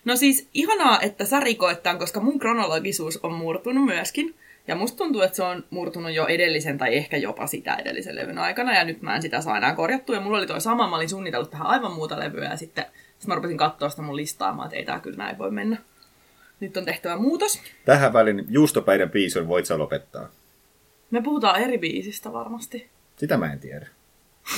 No 0.05 0.17
siis 0.17 0.49
ihanaa, 0.55 1.01
että 1.01 1.25
sä 1.25 1.41
rikoit 1.41 1.83
tämän, 1.83 1.99
koska 1.99 2.21
mun 2.21 2.39
kronologisuus 2.39 3.21
on 3.23 3.33
murtunut 3.33 3.85
myöskin. 3.85 4.35
Ja 4.69 4.75
musta 4.75 4.99
tuntuu, 4.99 5.23
että 5.23 5.37
se 5.37 5.43
on 5.43 5.65
murtunut 5.71 6.13
jo 6.13 6.27
edellisen 6.27 6.79
tai 6.79 6.97
ehkä 6.97 7.17
jopa 7.17 7.47
sitä 7.47 7.75
edellisen 7.75 8.17
levyn 8.17 8.39
aikana, 8.39 8.75
ja 8.75 8.85
nyt 8.85 9.03
mä 9.03 9.17
en 9.17 9.23
sitä 9.23 9.41
saa 9.41 9.57
enää 9.57 9.75
korjattua. 9.75 10.15
Ja 10.15 10.21
mulla 10.21 10.39
oli 10.39 10.47
toi 10.47 10.61
sama, 10.61 10.89
mä 10.89 10.97
olin 10.97 11.09
suunnitellut 11.09 11.51
tähän 11.51 11.67
aivan 11.67 11.93
muuta 11.93 12.21
levyä, 12.21 12.49
ja 12.49 12.57
sitten, 12.57 12.85
sitten 12.85 13.29
mä 13.29 13.35
rupesin 13.35 13.59
katsoa 13.59 13.89
sitä 13.89 14.03
mun 14.03 14.17
listaamaan, 14.17 14.67
että 14.67 14.77
ei 14.77 14.85
tää 14.85 15.01
kyllä 15.01 15.17
näin 15.17 15.39
voi 15.39 15.51
mennä. 15.51 15.77
Nyt 16.61 16.77
on 16.77 16.85
tehtävä 16.85 17.17
muutos. 17.17 17.61
Tähän 17.85 18.13
välin 18.13 18.45
juustopäiden 18.49 19.11
biisin 19.11 19.49
voit 19.49 19.67
sä 19.67 19.79
lopettaa. 19.79 20.29
Me 21.11 21.23
puhutaan 21.23 21.63
eri 21.63 21.79
biisistä 21.79 22.33
varmasti. 22.33 22.89
Sitä 23.17 23.37
mä 23.37 23.53
en 23.53 23.61
tiedä. 23.61 23.87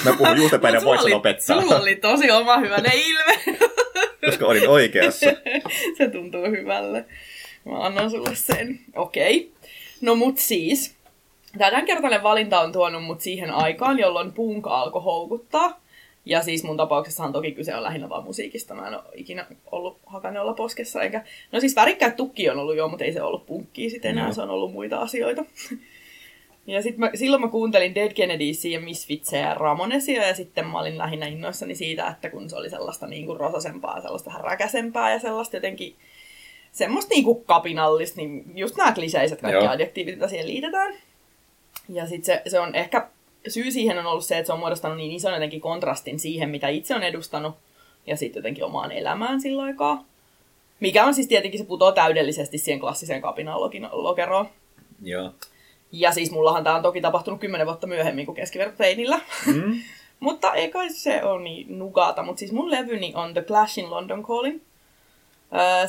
Mä 0.05 0.13
puhun 0.19 0.37
juustopäiden 0.41 0.85
voit 0.85 1.03
sä 1.03 1.11
lopettaa. 1.11 1.61
Sulla 1.61 1.77
oli 1.77 1.97
tosi 1.97 2.31
oma 2.31 2.59
hyvä 2.59 2.77
ilme. 2.77 3.59
Koska 4.27 4.47
olin 4.47 4.69
oikeassa. 4.69 5.27
se 5.99 6.09
tuntuu 6.09 6.51
hyvälle. 6.51 7.05
Mä 7.65 7.85
annan 7.87 8.11
sulle 8.11 8.35
sen. 8.35 8.81
Okei. 8.95 9.37
Okay. 9.37 9.56
No 10.01 10.15
mut 10.15 10.39
siis, 10.39 10.97
tämä 11.59 11.71
tämänkertainen 11.71 12.23
valinta 12.23 12.61
on 12.61 12.73
tuonut 12.73 13.05
mut 13.05 13.21
siihen 13.21 13.51
aikaan, 13.51 13.99
jolloin 13.99 14.33
punk 14.33 14.67
alkoi 14.67 15.03
houkuttaa. 15.03 15.81
Ja 16.25 16.43
siis 16.43 16.65
mun 16.65 16.77
tapauksessahan 16.77 17.33
toki 17.33 17.53
kyse 17.53 17.75
on 17.75 17.83
lähinnä 17.83 18.09
vaan 18.09 18.25
musiikista. 18.25 18.75
Mä 18.75 18.89
en 18.89 18.95
ole 18.95 19.03
ikinä 19.15 19.47
ollut 19.73 19.99
hakanneolla 20.07 20.55
poskessa. 20.55 21.03
Eikä... 21.03 21.25
No 21.53 21.61
siis 21.61 21.77
värikkäät 21.77 22.17
tukki 22.17 22.51
on 22.51 22.59
ollut 22.59 22.77
jo, 22.77 22.89
mutta 22.89 23.05
ei 23.05 23.13
se 23.13 23.23
ollut 23.23 23.47
punkkia 23.47 23.91
sitten 23.91 24.11
enää. 24.11 24.27
No. 24.27 24.33
Se 24.33 24.43
on 24.43 24.51
ollut 24.51 24.73
muita 24.73 24.99
asioita. 24.99 25.45
Ja 26.67 26.83
sit 26.83 26.97
mä, 26.97 27.11
silloin 27.15 27.43
mä 27.43 27.49
kuuntelin 27.49 27.95
Dead 27.95 28.13
Kennedysia 28.13 28.79
ja 28.79 28.85
Misfitseja 28.85 29.49
ja 29.49 29.55
Ramonesia 29.55 30.27
ja 30.27 30.35
sitten 30.35 30.67
mä 30.67 30.81
olin 30.81 30.99
lähinnä 30.99 31.27
innoissani 31.27 31.75
siitä, 31.75 32.09
että 32.09 32.31
kun 32.31 32.51
se 32.51 32.57
oli 32.57 32.71
sellaista 32.71 33.07
niin 33.07 33.27
kuin 33.27 33.41
rosasempaa, 33.41 34.01
sellaista 34.01 34.31
vähän 34.31 34.45
räkäsempää 34.45 35.13
ja 35.13 35.19
sellaista 35.19 35.57
jotenkin 35.57 35.97
semmoista 36.77 37.15
niinku 37.15 37.35
kapinallista, 37.35 38.17
niin 38.17 38.45
just 38.55 38.77
nämä 38.77 38.93
kliseiset 38.93 39.41
kaikki 39.41 39.65
Joo. 39.65 39.73
adjektiivit, 39.73 40.15
mitä 40.15 40.29
siihen 40.29 40.49
liitetään. 40.49 40.95
Ja 41.89 42.07
sitten 42.07 42.25
se, 42.25 42.51
se 42.51 42.61
on 42.61 42.75
ehkä, 42.75 43.09
syy 43.49 43.71
siihen 43.71 43.99
on 43.99 44.07
ollut 44.07 44.25
se, 44.25 44.39
että 44.39 44.47
se 44.47 44.53
on 44.53 44.59
muodostanut 44.59 44.97
niin 44.97 45.13
ison 45.13 45.33
jotenkin 45.33 45.61
kontrastin 45.61 46.19
siihen, 46.19 46.51
mitä 46.51 46.69
itse 46.69 46.95
on 46.95 47.03
edustanut, 47.03 47.55
ja 48.07 48.17
sitten 48.17 48.41
jotenkin 48.41 48.65
omaan 48.65 48.93
elämään 48.93 49.41
sillä 49.41 49.63
aikaa. 49.63 50.05
Mikä 50.81 51.05
on 51.05 51.15
siis 51.15 51.29
tietenkin, 51.29 51.61
se 51.61 51.67
putoo 51.67 51.93
täydellisesti 51.93 52.59
siihen 52.59 52.81
klassiseen 52.81 53.23
kapinan 53.23 53.61
lokeroon. 53.93 54.49
Joo. 55.03 55.33
Ja 55.93 56.13
siis 56.13 56.31
mullahan 56.31 56.65
tämä 56.65 56.77
on 56.77 56.83
toki 56.83 57.01
tapahtunut 57.01 57.41
kymmenen 57.41 57.67
vuotta 57.67 57.87
myöhemmin 57.87 58.27
kuin 58.27 58.37
keskivertoteinillä. 58.37 59.21
Mm. 59.47 59.81
mutta 60.21 60.55
ei 60.55 60.71
kai 60.71 60.91
se 60.91 61.25
ole 61.25 61.43
niin 61.43 61.79
nugata. 61.79 62.23
Mutta 62.23 62.41
siis 62.41 62.53
mun 62.53 62.71
levyni 62.71 63.13
on 63.15 63.33
The 63.33 63.43
Clash 63.43 63.79
in 63.79 63.91
London 63.91 64.23
Calling. 64.23 64.61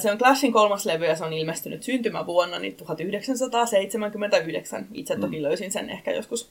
Se 0.01 0.11
on 0.11 0.17
Clashin 0.17 0.53
kolmas 0.53 0.85
levy 0.85 1.05
ja 1.05 1.15
se 1.15 1.23
on 1.23 1.33
ilmestynyt 1.33 1.83
syntymävuonna 1.83 2.59
niin 2.59 2.75
1979. 2.75 4.87
Itse 4.93 5.15
toki 5.15 5.43
löysin 5.43 5.71
sen 5.71 5.89
ehkä 5.89 6.11
joskus 6.11 6.49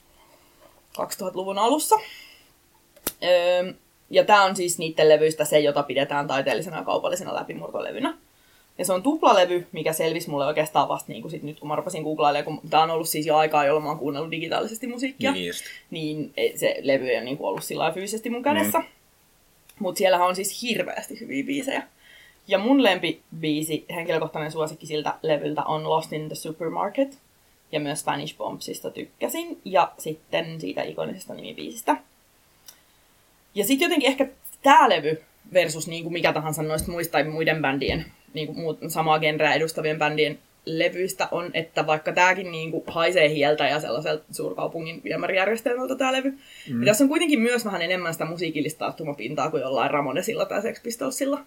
2000-luvun 1.01 1.57
alussa. 1.57 1.95
Ja 4.09 4.25
tämä 4.25 4.43
on 4.43 4.55
siis 4.55 4.77
niiden 4.77 5.09
levyistä 5.09 5.45
se, 5.45 5.59
jota 5.59 5.83
pidetään 5.83 6.27
taiteellisena 6.27 6.77
ja 6.77 6.83
kaupallisena 6.83 7.35
läpimurtolevynä. 7.35 8.17
Ja 8.77 8.85
se 8.85 8.93
on 8.93 9.03
tuplalevy, 9.03 9.67
mikä 9.71 9.93
selvisi 9.93 10.29
mulle 10.29 10.45
oikeastaan 10.45 10.87
vasta 10.87 11.11
niin 11.11 11.21
kuin 11.21 11.31
sit 11.31 11.43
nyt, 11.43 11.59
kun 11.59 11.67
mä 11.67 11.75
rupesin 11.75 12.03
googlailemaan, 12.03 12.59
kun 12.59 12.69
tämä 12.69 12.83
on 12.83 12.89
ollut 12.89 13.09
siis 13.09 13.25
jo 13.25 13.37
aikaa, 13.37 13.65
jolloin 13.65 13.83
mä 13.83 13.89
oon 13.89 13.99
kuunnellut 13.99 14.31
digitaalisesti 14.31 14.87
musiikkia. 14.87 15.31
Niin, 15.31 15.47
just. 15.47 15.65
niin 15.91 16.33
se 16.55 16.75
levy 16.81 17.09
ei 17.09 17.15
ole 17.15 17.23
niin 17.23 17.37
kuin 17.37 17.47
ollut 17.47 17.63
sillä 17.63 17.91
fyysisesti 17.91 18.29
mun 18.29 18.43
kädessä. 18.43 18.79
Mm. 18.79 18.85
Mutta 19.79 19.97
siellähän 19.97 20.27
on 20.27 20.35
siis 20.35 20.61
hirveästi 20.61 21.19
hyviä 21.19 21.43
biisejä. 21.43 21.83
Ja 22.47 22.57
mun 22.57 22.83
lempibiisi, 22.83 23.85
henkilökohtainen 23.89 24.51
suosikki 24.51 24.85
siltä 24.85 25.13
levyltä 25.21 25.63
on 25.63 25.89
Lost 25.89 26.13
in 26.13 26.27
the 26.27 26.35
Supermarket. 26.35 27.17
Ja 27.71 27.79
myös 27.79 27.99
Spanish 27.99 28.37
Bombsista 28.37 28.91
tykkäsin. 28.91 29.61
Ja 29.65 29.91
sitten 29.97 30.61
siitä 30.61 30.83
ikonisesta 30.83 31.33
nimibiisistä. 31.33 31.97
Ja 33.55 33.65
sitten 33.65 33.85
jotenkin 33.85 34.09
ehkä 34.09 34.27
tämä 34.63 34.89
levy 34.89 35.21
versus 35.53 35.87
niin 35.87 36.03
kuin 36.03 36.13
mikä 36.13 36.33
tahansa 36.33 36.63
noista 36.63 36.91
muista 36.91 37.11
tai 37.11 37.23
muiden 37.23 37.61
bändien, 37.61 38.05
niin 38.33 38.47
kuin 38.47 38.59
muut, 38.59 38.79
samaa 38.87 39.19
genreä 39.19 39.53
edustavien 39.53 39.99
bändien 39.99 40.39
levyistä 40.65 41.27
on, 41.31 41.51
että 41.53 41.87
vaikka 41.87 42.11
tämäkin 42.11 42.51
niin 42.51 42.71
kuin 42.71 42.83
haisee 42.87 43.29
hieltä 43.29 43.67
ja 43.67 43.79
sellaiselta 43.79 44.23
suurkaupungin 44.31 45.01
viemärijärjestelmältä 45.03 45.95
tämä 45.95 46.13
levy, 46.13 46.29
mm. 46.29 46.37
niin 46.67 46.85
tässä 46.85 47.03
on 47.03 47.09
kuitenkin 47.09 47.39
myös 47.39 47.65
vähän 47.65 47.81
enemmän 47.81 48.13
sitä 48.13 48.25
musiikillista 48.25 48.79
tarttumapintaa 48.79 49.51
kuin 49.51 49.61
jollain 49.61 49.91
Ramonesilla 49.91 50.45
tai 50.45 50.61
Sex 50.61 50.83
Pistolsilla. 50.83 51.39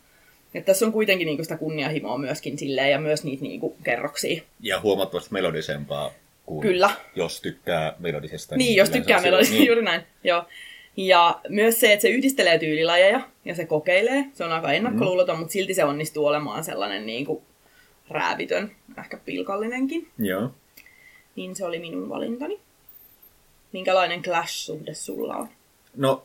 Että 0.55 0.67
tässä 0.67 0.87
on 0.87 0.93
kuitenkin 0.93 1.27
niinku 1.27 1.43
sitä 1.43 1.57
kunnianhimoa 1.57 2.19
myöskin 2.19 2.59
silleen, 2.59 2.91
ja 2.91 3.01
myös 3.01 3.25
niitä 3.25 3.43
niinku 3.43 3.77
kerroksia. 3.85 4.43
Ja 4.61 4.81
huomattavasti 4.81 5.33
melodisempaa 5.33 6.13
kuin 6.47 6.61
Kyllä. 6.61 6.91
jos 7.17 7.41
tykkää 7.41 7.95
melodisesta. 7.99 8.57
Niin, 8.57 8.67
niin 8.67 8.77
jos 8.77 8.91
tykkää 8.91 9.21
melodisesta, 9.21 9.57
niin. 9.57 9.67
juuri 9.67 9.83
näin. 9.83 10.03
Joo. 10.25 10.45
Ja 10.97 11.41
myös 11.49 11.81
se, 11.81 11.93
että 11.93 12.03
se 12.03 12.09
yhdistelee 12.09 12.59
tyylilajeja 12.59 13.21
ja 13.45 13.55
se 13.55 13.67
kokeilee. 13.67 14.25
Se 14.35 14.45
on 14.45 14.53
aika 14.53 14.73
ennakkoluuloton, 14.73 15.37
mm. 15.37 15.39
mutta 15.39 15.53
silti 15.53 15.75
se 15.75 15.85
onnistuu 15.85 16.27
olemaan 16.27 16.65
sellainen 16.65 17.07
niin 17.07 17.27
kuin 17.27 17.43
räävitön, 18.11 18.71
ehkä 18.99 19.17
pilkallinenkin. 19.25 20.09
Joo. 20.19 20.51
Niin 21.37 21.57
se 21.57 21.65
oli 21.65 21.79
minun 21.79 22.09
valintani. 22.09 22.61
Minkälainen 23.73 24.23
Clash-suhde 24.23 24.95
sulla 24.95 25.37
on? 25.37 25.49
No, 25.97 26.23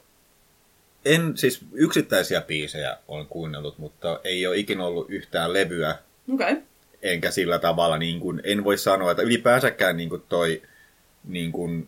en 1.05 1.37
siis 1.37 1.59
yksittäisiä 1.73 2.41
biisejä 2.41 2.97
olen 3.07 3.25
kuunnellut, 3.25 3.77
mutta 3.77 4.19
ei 4.23 4.47
ole 4.47 4.57
ikinä 4.57 4.85
ollut 4.85 5.09
yhtään 5.09 5.53
levyä. 5.53 5.97
Okei. 6.33 6.51
Okay. 6.51 6.63
Enkä 7.01 7.31
sillä 7.31 7.59
tavalla, 7.59 7.97
niin 7.97 8.19
kuin, 8.19 8.41
en 8.43 8.63
voi 8.63 8.77
sanoa, 8.77 9.11
että 9.11 9.23
ylipäänsäkään 9.23 9.97
niin 9.97 10.09
kuin 10.09 10.23
toi 10.29 10.61
niin 11.27 11.51
kuin 11.51 11.87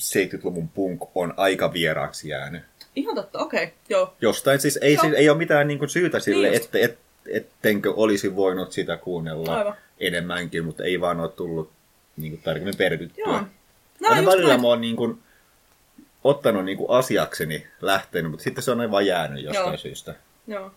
70-luvun 0.00 0.68
punk 0.68 1.00
on 1.14 1.34
aika 1.36 1.72
vieraaksi 1.72 2.28
jäänyt. 2.28 2.62
Ihan 2.96 3.14
totta, 3.14 3.38
okei, 3.38 3.64
okay. 3.64 3.76
joo. 3.88 4.14
Jostain 4.20 4.60
siis 4.60 4.78
ei, 4.82 4.96
siis, 4.96 5.12
ei 5.12 5.28
ole 5.28 5.38
mitään 5.38 5.68
niin 5.68 5.78
kuin 5.78 5.88
syytä 5.88 6.20
sille, 6.20 6.48
niin 6.50 6.62
että 6.62 6.78
et, 6.78 6.98
ettenkö 7.26 7.92
olisi 7.96 8.36
voinut 8.36 8.72
sitä 8.72 8.96
kuunnella 8.96 9.56
Aivan. 9.56 9.74
enemmänkin, 10.00 10.64
mutta 10.64 10.84
ei 10.84 11.00
vaan 11.00 11.20
ole 11.20 11.28
tullut 11.28 11.70
niin 12.16 12.32
kuin, 12.32 12.42
tarkemmin 12.42 12.76
perehdyttyä. 12.76 13.24
Joo. 13.26 13.40
No, 14.00 14.08
välillä 14.10 14.48
näin. 14.48 14.60
mä 14.60 14.66
oon 14.66 14.80
niin 14.80 14.96
kuin, 14.96 15.18
ottanut 16.24 16.64
niin 16.64 16.78
kuin 16.78 16.90
asiakseni 16.90 17.66
lähtenyt, 17.80 18.30
mutta 18.30 18.44
sitten 18.44 18.64
se 18.64 18.70
on 18.70 18.90
vain 18.90 19.06
jäänyt 19.06 19.44
jostain 19.44 19.66
Joo. 19.66 19.76
syystä. 19.76 20.14
Joo. 20.46 20.70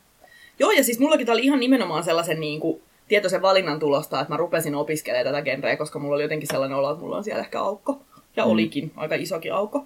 Joo, 0.59 0.71
ja 0.71 0.83
siis 0.83 0.99
mullakin 0.99 1.25
tämä 1.25 1.33
oli 1.33 1.45
ihan 1.45 1.59
nimenomaan 1.59 2.03
sellaisen 2.03 2.39
niin 2.39 2.59
kuin, 2.59 2.81
tietoisen 3.07 3.41
valinnan 3.41 3.79
tulosta, 3.79 4.21
että 4.21 4.33
mä 4.33 4.37
rupesin 4.37 4.75
opiskelemaan 4.75 5.25
tätä 5.25 5.41
genreä, 5.41 5.77
koska 5.77 5.99
mulla 5.99 6.15
oli 6.15 6.23
jotenkin 6.23 6.47
sellainen 6.47 6.77
olo, 6.77 6.91
että 6.91 7.01
mulla 7.01 7.17
on 7.17 7.23
siellä 7.23 7.41
ehkä 7.41 7.61
aukko. 7.61 8.01
Ja 8.35 8.45
mm. 8.45 8.51
olikin 8.51 8.91
aika 8.95 9.15
isokin 9.15 9.53
aukko. 9.53 9.85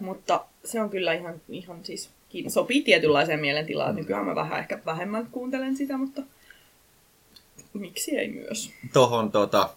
Mutta 0.00 0.44
se 0.64 0.80
on 0.80 0.90
kyllä 0.90 1.12
ihan, 1.12 1.34
ihan 1.48 1.84
siis, 1.84 2.10
sopii 2.48 2.82
tietynlaiseen 2.82 3.40
mielentilaan. 3.40 3.94
Mm. 3.94 3.96
Nykyään 3.96 4.26
mä 4.26 4.34
vähän 4.34 4.58
ehkä 4.58 4.78
vähemmän 4.86 5.26
kuuntelen 5.30 5.76
sitä, 5.76 5.96
mutta 5.96 6.22
miksi 7.72 8.16
ei 8.16 8.28
myös. 8.28 8.70
Tuohon 8.92 9.32
tota, 9.32 9.70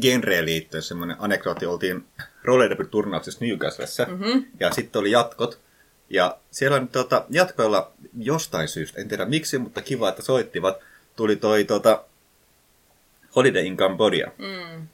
genreen 0.00 0.44
liittyen 0.44 0.82
semmoinen 0.82 1.16
anekdootti. 1.18 1.66
Oltiin 1.66 2.04
rollerderby-turnauksessa 2.44 3.44
Newcastlessa 3.44 4.04
mm-hmm. 4.04 4.44
ja 4.60 4.70
sitten 4.72 5.00
oli 5.00 5.10
jatkot. 5.10 5.58
Ja 6.10 6.38
siellä 6.50 6.76
on 6.76 6.88
tota, 6.88 7.24
jatkoilla 7.30 7.92
jostain 8.18 8.68
syystä, 8.68 9.00
en 9.00 9.08
tiedä 9.08 9.24
miksi, 9.24 9.58
mutta 9.58 9.82
kiva, 9.82 10.08
että 10.08 10.22
soittivat, 10.22 10.78
tuli 11.16 11.36
toi 11.36 11.64
tota, 11.64 12.04
Holiday 13.36 13.64
in 13.64 13.76
Cambodia. 13.76 14.32
Mm 14.38 14.88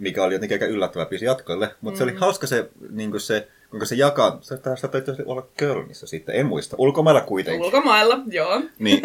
mikä 0.00 0.24
oli 0.24 0.34
jotenkin 0.34 0.54
aika 0.54 0.66
yllättävä 0.66 1.06
biisi 1.06 1.24
jatkoille. 1.24 1.74
Mutta 1.80 1.96
mm. 1.96 1.98
se 1.98 2.04
oli 2.04 2.12
mm. 2.12 2.18
hauska 2.18 2.46
se, 2.46 2.70
niin 2.90 3.20
se 3.20 3.48
kuinka 3.70 3.86
se 3.86 3.94
jakaa, 3.94 4.38
se 4.42 4.56
taisi 4.56 4.86
olla 5.26 5.46
Kölnissä 5.56 6.06
sitten, 6.06 6.34
en 6.34 6.46
muista, 6.46 6.76
ulkomailla 6.78 7.20
kuitenkin. 7.20 7.64
Ulkomailla, 7.64 8.18
joo. 8.26 8.62
Niin. 8.78 9.02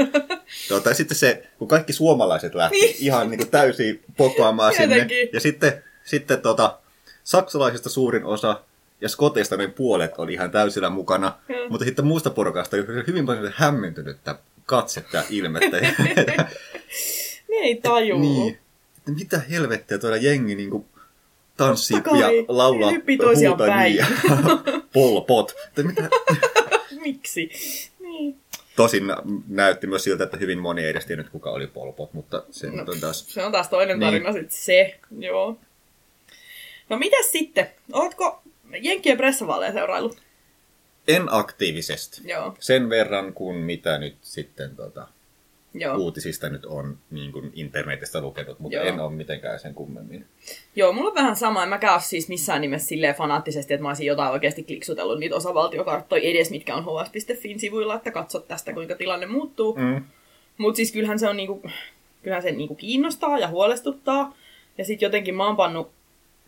Tuota, 0.68 0.90
ja 0.90 0.96
sitten 0.96 1.18
se, 1.18 1.48
kun 1.60 1.68
kaikki 1.68 1.94
suomalaiset 1.94 2.56
lähti 2.56 2.80
niin. 2.80 2.96
ihan 3.00 3.30
niin 3.30 3.38
kuin 3.38 3.50
täysin 3.50 4.04
pokoamaan 4.18 4.74
sinne. 4.74 5.08
Ja 5.34 5.40
sitten, 5.40 5.84
sitten 6.04 6.42
tota, 6.42 6.78
saksalaisista 7.24 7.90
suurin 7.90 8.26
osa 8.26 8.62
ja 9.02 9.10
Skoteista 9.10 9.58
noin 9.58 9.74
puolet 9.74 10.12
oli 10.18 10.34
ihan 10.34 10.52
täysillä 10.52 10.90
mukana, 10.90 11.34
mm. 11.48 11.56
mutta 11.70 11.86
sitten 11.86 12.06
muusta 12.06 12.30
porukasta 12.30 12.78
oli 12.78 13.04
hyvin 13.08 13.26
paljon 13.26 13.54
hämmentynyttä 13.56 14.36
katsetta 14.66 15.18
ja 15.18 15.24
ilmettä. 15.30 15.78
niin 17.50 17.64
ei 17.64 17.76
tajuu. 17.76 18.20
Niin 18.20 18.60
että 19.08 19.12
mitä 19.12 19.42
helvettiä 19.50 19.98
tuolla 19.98 20.18
jengi 20.18 20.56
niin 20.56 20.70
kuin 20.70 20.86
tanssii 21.58 21.98
ja 21.98 22.28
laulaa 22.48 22.92
huutaa 23.50 23.84
niin 23.84 23.96
ja 23.96 24.06
polpot. 24.94 25.56
mitä? 25.84 26.10
Miksi? 27.06 27.50
Niin. 28.00 28.36
Tosin 28.76 29.04
näytti 29.48 29.88
myös 29.88 30.04
siltä, 30.04 30.24
että 30.24 30.38
hyvin 30.38 30.60
moni 30.60 30.84
ei 30.84 30.90
edes 30.90 31.06
tiennyt, 31.06 31.30
kuka 31.30 31.50
oli 31.50 31.68
polpot, 31.68 32.14
mutta 32.14 32.44
se 32.52 32.68
no, 32.68 32.86
on 32.88 33.00
taas... 33.00 33.34
Se 33.34 33.46
on 33.46 33.52
taas 33.52 33.70
toinen 33.70 34.00
niin. 34.00 34.08
tarina 34.08 34.34
sitten 34.34 34.58
se, 34.58 35.00
joo. 35.20 35.58
No 36.90 36.98
mitäs 36.98 37.32
sitten? 37.32 37.72
Oletko 37.94 38.42
Jenkkien 38.82 39.18
pressavaaleja 39.18 39.74
seuraillut? 39.74 40.18
En 41.08 41.24
aktiivisesti. 41.32 42.22
Joo. 42.24 42.56
Sen 42.60 42.90
verran 42.90 43.34
kuin 43.34 43.56
mitä 43.56 43.98
nyt 43.98 44.16
sitten 44.22 44.76
tota, 44.76 45.08
Joo. 45.76 45.98
uutisista 45.98 46.50
nyt 46.50 46.66
on 46.66 46.98
niin 47.12 47.32
kuin 47.32 47.52
internetistä 47.54 48.22
lukenut, 48.22 48.60
mutta 48.60 48.78
Joo. 48.78 48.86
en 48.86 49.00
ole 49.00 49.12
mitenkään 49.12 49.60
sen 49.60 49.74
kummemmin. 49.74 50.26
Joo, 50.76 50.94
mulla 50.94 51.10
on 51.10 51.16
vähän 51.16 51.36
sama. 51.36 51.64
En 51.64 51.70
mäkään 51.70 51.94
ole 51.94 52.02
siis 52.02 52.30
missään 52.30 52.62
nimessä 52.62 52.88
silleen 52.88 53.16
fanaattisesti, 53.16 53.74
että 53.74 53.82
mä 53.82 53.90
olisin 53.90 54.08
jotain 54.08 54.32
oikeasti 54.32 54.64
kliksutellut 54.64 55.20
niitä 55.20 55.36
osavaltiokarttoja 55.36 56.24
edes, 56.24 56.52
mitkä 56.52 56.76
on 56.76 56.86
hs.fin 56.86 57.60
sivuilla, 57.60 57.96
että 57.96 58.12
katsot 58.12 58.48
tästä, 58.48 58.74
kuinka 58.74 58.96
tilanne 58.96 59.26
muuttuu. 59.26 59.76
Mm. 59.76 60.04
Mutta 60.58 60.76
siis 60.76 60.92
kyllähän 60.92 61.20
se 61.20 61.30
on 61.30 61.38
niinku, 61.38 61.62
kyllähän 62.24 62.44
se 62.44 62.52
niinku 62.52 62.76
kiinnostaa 62.76 63.40
ja 63.40 63.48
huolestuttaa. 63.48 64.36
Ja 64.78 64.86
sitten 64.86 65.06
jotenkin 65.06 65.36
mä 65.36 65.46
oon 65.48 65.56
pannut 65.56 65.92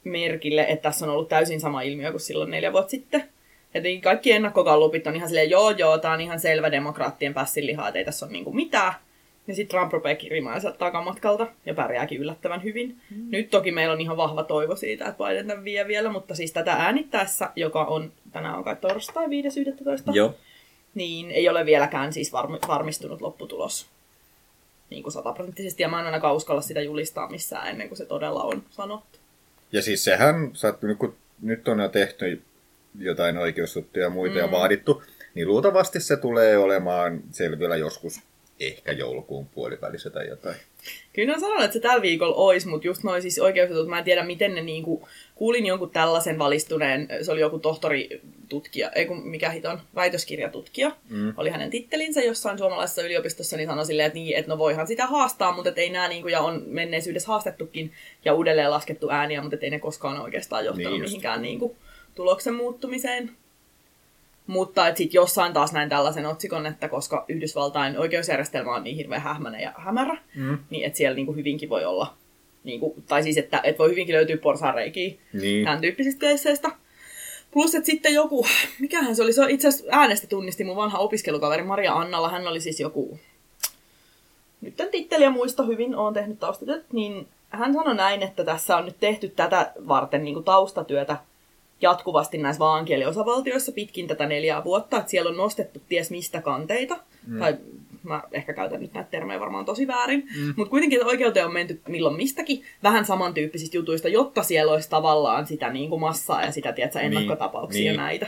merkille, 0.03 0.65
että 0.69 0.83
tässä 0.83 1.05
on 1.05 1.11
ollut 1.11 1.29
täysin 1.29 1.61
sama 1.61 1.81
ilmiö 1.81 2.11
kuin 2.11 2.21
silloin 2.21 2.51
neljä 2.51 2.73
vuotta 2.73 2.91
sitten. 2.91 3.23
Että 3.73 3.89
kaikki 4.03 4.31
ennakkokallupit 4.31 5.07
on 5.07 5.15
ihan 5.15 5.29
silleen, 5.29 5.49
joo 5.49 5.71
joo, 5.71 5.97
tää 5.97 6.13
on 6.13 6.21
ihan 6.21 6.39
selvä 6.39 6.71
demokraattien 6.71 7.33
pässinlihaa, 7.33 7.87
että 7.87 7.99
ei 7.99 8.05
tässä 8.05 8.25
ole 8.25 8.31
niinku 8.31 8.53
mitään. 8.53 8.93
Ja 9.47 9.55
sitten 9.55 9.77
Trump 9.77 9.93
rupeaa 9.93 10.15
kirimaan 10.15 10.61
sieltä 10.61 10.77
takamatkalta 10.77 11.47
ja 11.65 11.73
pärjääkin 11.73 12.19
yllättävän 12.19 12.63
hyvin. 12.63 12.97
Mm. 13.11 13.27
Nyt 13.29 13.49
toki 13.49 13.71
meillä 13.71 13.93
on 13.93 14.01
ihan 14.01 14.17
vahva 14.17 14.43
toivo 14.43 14.75
siitä, 14.75 15.05
että 15.05 15.23
Biden 15.23 15.47
tämän 15.47 15.63
vie 15.63 15.87
vielä, 15.87 16.11
mutta 16.11 16.35
siis 16.35 16.53
tätä 16.53 16.73
äänittäessä, 16.73 17.49
joka 17.55 17.85
on 17.85 18.11
tänään 18.31 18.57
on 18.57 18.63
kai 18.63 18.75
torstai 18.75 19.25
5.11. 19.25 19.31
Joo. 20.13 20.35
Niin 20.95 21.31
ei 21.31 21.49
ole 21.49 21.65
vieläkään 21.65 22.13
siis 22.13 22.31
varmi, 22.31 22.57
varmistunut 22.67 23.21
lopputulos 23.21 23.87
niin 24.89 25.03
kuin 25.03 25.13
sataprosenttisesti, 25.13 25.83
ja 25.83 25.89
mä 25.89 25.99
en 25.99 26.05
ainakaan 26.05 26.35
uskalla 26.35 26.61
sitä 26.61 26.81
julistaa 26.81 27.29
missään 27.29 27.67
ennen 27.67 27.87
kuin 27.87 27.97
se 27.97 28.05
todella 28.05 28.43
on 28.43 28.63
sanottu. 28.69 29.19
Ja 29.71 29.81
siis 29.81 30.03
sehän, 30.03 30.51
kun 30.97 31.15
nyt 31.41 31.67
on 31.67 31.79
jo 31.79 31.89
tehty 31.89 32.41
jotain 32.99 33.37
oikeusjuttuja 33.37 34.05
ja 34.05 34.09
muita 34.09 34.35
mm. 34.35 34.41
ja 34.41 34.51
vaadittu, 34.51 35.03
niin 35.33 35.47
luultavasti 35.47 35.99
se 35.99 36.17
tulee 36.17 36.57
olemaan 36.57 37.21
selvillä 37.31 37.75
joskus 37.75 38.21
ehkä 38.59 38.91
joulukuun 38.91 39.47
puolivälissä 39.47 40.09
tai 40.09 40.27
jotain. 40.27 40.55
Kyllä 41.13 41.33
on 41.33 41.39
sanonut, 41.39 41.63
että 41.63 41.73
se 41.73 41.79
tällä 41.79 42.01
viikolla 42.01 42.35
olisi, 42.35 42.67
mutta 42.67 42.87
just 42.87 43.03
noin 43.03 43.21
siis 43.21 43.39
oikeusjutut, 43.39 43.87
mä 43.87 43.97
en 43.97 44.03
tiedä 44.03 44.23
miten 44.23 44.55
ne 44.55 44.61
niinku, 44.61 45.07
kuulin 45.35 45.65
jonkun 45.65 45.89
tällaisen 45.89 46.39
valistuneen, 46.39 47.07
se 47.21 47.31
oli 47.31 47.41
joku 47.41 47.59
tohtoritutkija, 47.59 48.91
ei 48.91 49.05
kun 49.05 49.27
mikä 49.27 49.49
hiton, 49.49 49.81
väitöskirjatutkija, 49.95 50.91
mm. 51.09 51.33
oli 51.37 51.49
hänen 51.49 51.69
tittelinsä 51.69 52.21
jossain 52.21 52.57
suomalaisessa 52.57 53.01
yliopistossa, 53.01 53.57
niin 53.57 53.69
sanoi 53.69 53.85
silleen, 53.85 54.07
että, 54.07 54.19
niin, 54.19 54.37
että 54.37 54.51
no 54.51 54.57
voihan 54.57 54.87
sitä 54.87 55.07
haastaa, 55.07 55.51
mutta 55.51 55.71
ei 55.75 55.89
nämä, 55.89 56.07
niinku, 56.07 56.27
ja 56.27 56.39
on 56.39 56.63
menneisyydessä 56.65 57.27
haastettukin 57.27 57.91
ja 58.25 58.33
uudelleen 58.33 58.71
laskettu 58.71 59.09
ääniä, 59.09 59.41
mutta 59.41 59.57
ei 59.61 59.69
ne 59.69 59.79
koskaan 59.79 60.21
oikeastaan 60.21 60.65
johtanut 60.65 60.91
niin 60.91 61.01
mihinkään 61.01 61.41
niinku, 61.41 61.75
tuloksen 62.15 62.53
muuttumiseen. 62.53 63.31
Mutta 64.47 64.85
sitten 64.85 65.13
jossain 65.13 65.53
taas 65.53 65.73
näin 65.73 65.89
tällaisen 65.89 66.25
otsikon, 66.25 66.65
että 66.65 66.89
koska 66.89 67.25
Yhdysvaltain 67.29 67.99
oikeusjärjestelmä 67.99 68.75
on 68.75 68.83
niin 68.83 68.95
hirveän 68.95 69.21
hähmäinen 69.21 69.61
ja 69.61 69.73
hämärä, 69.77 70.17
mm. 70.35 70.57
niin 70.69 70.85
että 70.85 70.97
siellä 70.97 71.15
niinku 71.15 71.33
hyvinkin 71.33 71.69
voi 71.69 71.85
olla, 71.85 72.13
niinku, 72.63 72.95
tai 73.07 73.23
siis 73.23 73.37
että 73.37 73.61
et 73.63 73.79
voi 73.79 73.89
hyvinkin 73.89 74.15
löytyä 74.15 74.37
porsareikiä 74.37 75.13
niin. 75.33 75.65
tämän 75.65 75.81
tyyppisistä 75.81 76.19
keisseistä. 76.19 76.71
Plus, 77.51 77.75
että 77.75 77.85
sitten 77.85 78.13
joku, 78.13 78.45
mikähän 78.79 79.15
se 79.15 79.23
oli, 79.23 79.33
se 79.33 79.41
itse 79.49 79.67
asiassa 79.67 79.87
äänestä 79.91 80.27
tunnisti 80.27 80.63
mun 80.63 80.75
vanha 80.75 80.97
opiskelukaveri 80.97 81.63
Maria 81.63 81.93
Annalla, 81.93 82.29
hän 82.29 82.47
oli 82.47 82.59
siis 82.59 82.79
joku, 82.79 83.19
nyt 84.61 84.79
en 84.79 84.89
titteliä 84.91 85.29
muista 85.29 85.63
hyvin, 85.63 85.95
oon 85.95 86.13
tehnyt 86.13 86.39
taustatyöt, 86.39 86.85
niin 86.93 87.27
hän 87.49 87.73
sanoi 87.73 87.95
näin, 87.95 88.23
että 88.23 88.43
tässä 88.43 88.77
on 88.77 88.85
nyt 88.85 88.99
tehty 88.99 89.29
tätä 89.29 89.71
varten 89.87 90.23
niin 90.23 90.33
kuin 90.33 90.43
taustatyötä 90.43 91.17
jatkuvasti 91.81 92.37
näissä 92.37 92.59
vaankieliosavaltioissa 92.59 93.71
pitkin 93.71 94.07
tätä 94.07 94.25
neljää 94.25 94.63
vuotta, 94.63 94.97
että 94.97 95.11
siellä 95.11 95.29
on 95.29 95.37
nostettu 95.37 95.81
ties 95.89 96.11
mistä 96.11 96.41
kanteita, 96.41 96.99
mm. 97.27 97.39
tai 97.39 97.57
mä 98.03 98.23
ehkä 98.31 98.53
käytän 98.53 98.81
nyt 98.81 98.93
näitä 98.93 99.11
termejä 99.11 99.39
varmaan 99.39 99.65
tosi 99.65 99.87
väärin, 99.87 100.27
mm. 100.37 100.53
mutta 100.57 100.69
kuitenkin 100.69 101.05
oikeuteen 101.05 101.45
on 101.45 101.53
menty 101.53 101.81
milloin 101.87 102.15
mistäkin 102.15 102.63
vähän 102.83 103.05
samantyyppisistä 103.05 103.77
jutuista, 103.77 104.09
jotta 104.09 104.43
siellä 104.43 104.73
olisi 104.73 104.89
tavallaan 104.89 105.47
sitä 105.47 105.69
niin 105.69 105.89
kuin 105.89 106.01
massaa 106.01 106.45
ja 106.45 106.51
sitä 106.51 106.73
tiedätkö, 106.73 106.99
niin, 106.99 107.05
ennakkotapauksia 107.05 107.81
niin, 107.81 107.87
niin. 107.87 107.97
näitä 107.97 108.27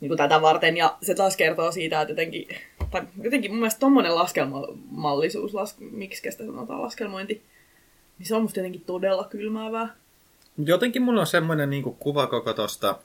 niin 0.00 0.08
kuin 0.08 0.18
tätä 0.18 0.42
varten. 0.42 0.76
Ja 0.76 0.96
se 1.02 1.14
taas 1.14 1.36
kertoo 1.36 1.72
siitä, 1.72 2.00
että 2.00 2.12
jotenkin, 2.12 2.48
tai 2.90 3.02
jotenkin 3.22 3.50
mun 3.50 3.60
mielestä 3.60 3.80
tommonen 3.80 4.14
laskelmallisuus, 4.14 5.54
las, 5.54 5.76
miksi 5.78 6.30
sitä 6.30 6.44
sanotaan 6.46 6.82
laskelmointi, 6.82 7.42
niin 8.18 8.26
se 8.26 8.34
on 8.34 8.42
musta 8.42 8.60
jotenkin 8.60 8.84
todella 8.86 9.24
kylmäävää. 9.24 9.88
Jotenkin 10.64 11.02
mulla 11.02 11.20
on 11.20 11.26
semmoinen 11.26 11.70
niin 11.70 11.84
kuva 11.84 12.26
koko 12.26 12.52
tosta 12.52 12.98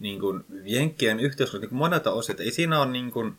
niin 0.00 0.20
kuin 0.20 0.44
Jenkkien 0.64 1.20
yhteiskunta 1.20 1.66
niin 1.66 1.76
monelta 1.76 2.12
osin, 2.12 2.32
että 2.32 2.42
ei 2.42 2.50
siinä 2.50 2.82
ole 2.82 2.90
niin 2.90 3.10
kuin, 3.10 3.34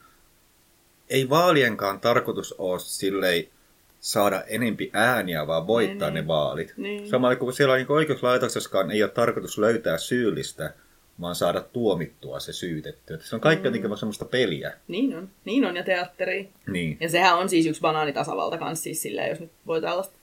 ei 1.09 1.29
vaalienkaan 1.29 1.99
tarkoitus 1.99 2.53
ole 2.53 2.79
silleen 2.79 3.47
saada 3.99 4.43
enempi 4.47 4.89
ääniä, 4.93 5.47
vaan 5.47 5.67
voittaa 5.67 6.09
niin, 6.09 6.23
ne 6.23 6.27
vaalit. 6.27 6.73
Niin. 6.77 7.09
Samalla 7.09 7.35
kuin 7.35 7.53
siellä 7.53 7.75
niin 7.75 7.91
oikeuslaitoksessakaan 7.91 8.91
ei 8.91 9.03
ole 9.03 9.11
tarkoitus 9.11 9.57
löytää 9.57 9.97
syyllistä, 9.97 10.73
vaan 11.21 11.35
saada 11.35 11.61
tuomittua 11.61 12.39
se 12.39 12.53
syytetty. 12.53 13.13
Että 13.13 13.27
se 13.27 13.35
on 13.35 13.41
kaikki 13.41 13.61
mm. 13.61 13.65
jotenkin 13.65 13.97
semmoista 13.97 14.25
peliä. 14.25 14.73
Niin 14.87 15.17
on, 15.17 15.29
niin 15.45 15.65
on 15.65 15.75
ja 15.75 15.83
teatteri. 15.83 16.49
Niin. 16.67 16.97
Ja 16.99 17.09
sehän 17.09 17.37
on 17.37 17.49
siis 17.49 17.65
yksi 17.65 17.81
banaanitasavalta 17.81 18.57
kanssa 18.57 18.83
siis 18.83 19.01
silleen, 19.01 19.29
jos 19.29 19.39
nyt 19.39 19.51
voi 19.67 19.81
tällaista 19.81 20.15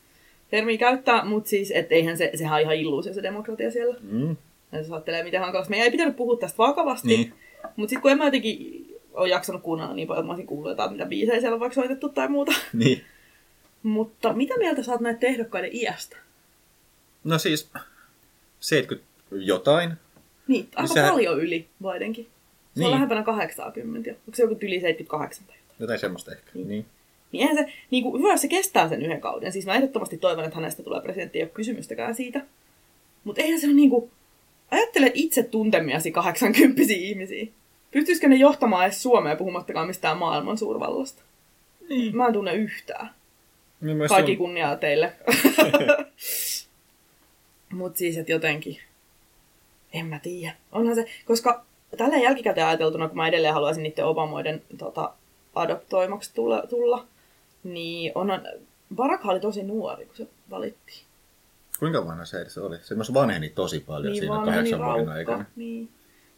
termiä 0.50 0.78
käyttää, 0.78 1.25
mutta 1.25 1.50
siis, 1.50 1.71
että 1.71 1.95
eihän 1.95 2.16
se, 2.16 2.30
sehän 2.35 2.54
on 2.54 2.61
ihan 2.61 2.76
illuusio 2.76 3.14
se 3.14 3.23
demokratia 3.23 3.71
siellä. 3.71 3.97
Mm. 4.02 4.37
Ja 4.73 4.85
se 4.85 4.92
ajattelee 4.92 5.23
miten 5.23 5.40
hankalasta. 5.40 5.71
Meidän 5.71 5.85
ei 5.85 5.90
pitänyt 5.90 6.16
puhua 6.16 6.37
tästä 6.37 6.59
vakavasti, 6.59 7.09
niin. 7.09 7.35
mutta 7.76 7.90
sitten 7.90 8.02
kun 8.02 8.11
en 8.11 8.19
mä 8.19 8.25
jotenkin 8.25 8.87
ole 9.12 9.28
jaksanut 9.28 9.62
kuunnella 9.62 9.95
niin 9.95 10.09
paljon, 10.09 10.23
että 10.23 10.26
mä 10.26 10.33
olisin 10.33 10.47
kuullut 10.47 10.71
jotain, 10.71 10.92
mitä 10.92 11.07
biisejä 11.07 11.40
siellä 11.40 11.54
on 11.54 11.61
vaikka 11.61 11.75
soitettu 11.75 12.09
tai 12.09 12.28
muuta. 12.28 12.52
Niin. 12.73 13.04
mutta 13.83 14.33
mitä 14.33 14.59
mieltä 14.59 14.83
saat 14.83 15.00
näitä 15.00 15.26
ehdokkaiden 15.26 15.71
iästä? 15.73 16.16
No 17.25 17.38
siis 17.38 17.71
70 18.61 19.11
jotain. 19.30 19.92
Niin, 20.49 20.69
aika 20.76 20.95
Sä... 20.95 21.09
paljon 21.11 21.40
yli 21.40 21.69
vaidenkin. 21.83 22.25
Se 22.25 22.30
niin. 22.75 22.87
on 22.87 22.92
lähempänä 22.92 23.23
80. 23.23 24.11
Onko 24.11 24.21
se 24.35 24.42
joku 24.42 24.57
yli 24.62 24.80
78 24.80 25.47
tai 25.47 25.57
jotain? 25.57 25.76
Jotain 25.80 25.99
semmoista 25.99 26.33
ehkä. 26.33 26.50
Niin. 26.54 26.69
niin. 26.69 26.87
Niin 27.33 27.43
eihän 27.43 27.57
se, 27.57 27.73
niin 27.91 28.03
kuin, 28.03 28.23
hyvä, 28.23 28.37
se 28.37 28.49
kestää 28.49 28.89
sen 28.89 29.03
yhden 29.03 29.21
kauden. 29.21 29.53
Siis 29.53 29.67
mä 29.67 29.75
ehdottomasti 29.75 30.19
toivon, 30.19 30.45
että 30.45 30.57
hänestä 30.57 30.83
tulee 30.83 31.01
presidentti, 31.01 31.39
ei 31.39 31.45
ole 31.45 31.51
kysymystäkään 31.55 32.15
siitä. 32.15 32.41
Mutta 33.25 33.43
eihän 33.43 33.61
se 33.61 33.67
ole 33.67 33.75
niin 33.75 33.91
kuin, 33.91 34.11
ajattele 34.71 35.11
itse 35.15 35.43
tuntemiasi 35.43 36.11
80 36.11 36.83
ihmisiä. 36.89 37.47
Pystyisikö 37.91 38.29
ne 38.29 38.37
johtamaan 38.37 38.85
edes 38.85 39.03
Suomea 39.03 39.37
puhumattakaan 39.37 39.87
mistään 39.87 40.19
maailman 40.19 40.59
suurvallasta? 40.59 41.23
Niin. 41.89 42.17
Mä 42.17 42.27
en 42.27 42.33
tunne 42.33 42.55
yhtään. 42.55 43.11
Niin 43.81 43.99
Kaikki 44.09 44.33
sun... 44.33 44.39
kunniaa 44.39 44.77
teille. 44.77 45.13
Mutta 47.73 47.99
siis, 47.99 48.19
että 48.19 48.33
jotenkin, 48.33 48.79
en 49.93 50.07
mä 50.07 50.19
tiedä. 50.19 50.55
Onhan 50.73 50.95
se, 50.95 51.07
koska 51.25 51.65
tällä 51.97 52.17
jälkikäteen 52.17 52.67
ajateltuna, 52.67 53.09
kun 53.09 53.17
mä 53.17 53.28
edelleen 53.28 53.54
haluaisin 53.54 53.83
niiden 53.83 54.07
Obamoiden 54.07 54.63
tota, 54.78 55.13
adoptoimaksi 55.54 56.35
tulla, 56.35 56.63
tulla 56.69 57.07
niin 57.65 58.13
onhan, 58.15 58.47
Barack 58.95 59.27
oli 59.27 59.41
tosi 59.41 59.63
nuori, 59.63 60.07
kun 60.07 60.17
se 60.17 60.27
valittiin. 60.51 61.05
Kuinka 61.79 62.07
vanha 62.07 62.25
se 62.25 62.41
edes 62.41 62.59
oli? 62.59 62.77
Se 62.83 62.95
myös 62.95 63.15
vanheni 63.15 63.49
tosi 63.49 63.81
paljon 63.81 64.13
niin, 64.13 64.23
siinä 64.23 64.45
kahdeksan 64.45 64.85
vuoden 64.85 65.09
aikana. 65.09 65.45
Niin, 65.57 65.89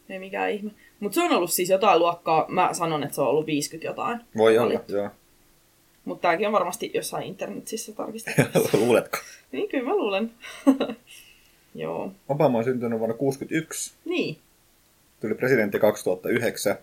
ei 0.09 0.19
mikään 0.19 0.51
ihme. 0.51 0.71
Mutta 1.01 1.15
se 1.15 1.23
on 1.23 1.33
ollut 1.33 1.53
siis 1.53 1.71
jotain 1.71 1.99
luokkaa, 1.99 2.47
mä 2.49 2.69
sanon, 2.73 3.03
että 3.03 3.15
se 3.15 3.21
on 3.21 3.29
ollut 3.29 3.47
50 3.47 3.87
jotain. 3.87 4.21
Voi 4.37 4.59
olla, 4.59 4.81
joo. 4.89 5.11
Mutta 6.05 6.23
tämäkin 6.23 6.47
on 6.47 6.53
varmasti 6.53 6.91
jossain 6.95 7.27
internetissä 7.27 7.93
tarkistettu. 7.93 8.43
Luuletko? 8.85 9.19
niin, 9.53 9.69
kyllä 9.69 9.85
mä 9.85 9.97
luulen. 9.97 10.31
joo. 11.75 12.13
Obama 12.29 12.59
on 12.59 12.65
syntynyt 12.65 12.99
vuonna 12.99 13.17
61. 13.17 13.93
Niin. 14.05 14.39
Tuli 15.21 15.35
presidentti 15.35 15.79
2009. 15.79 16.77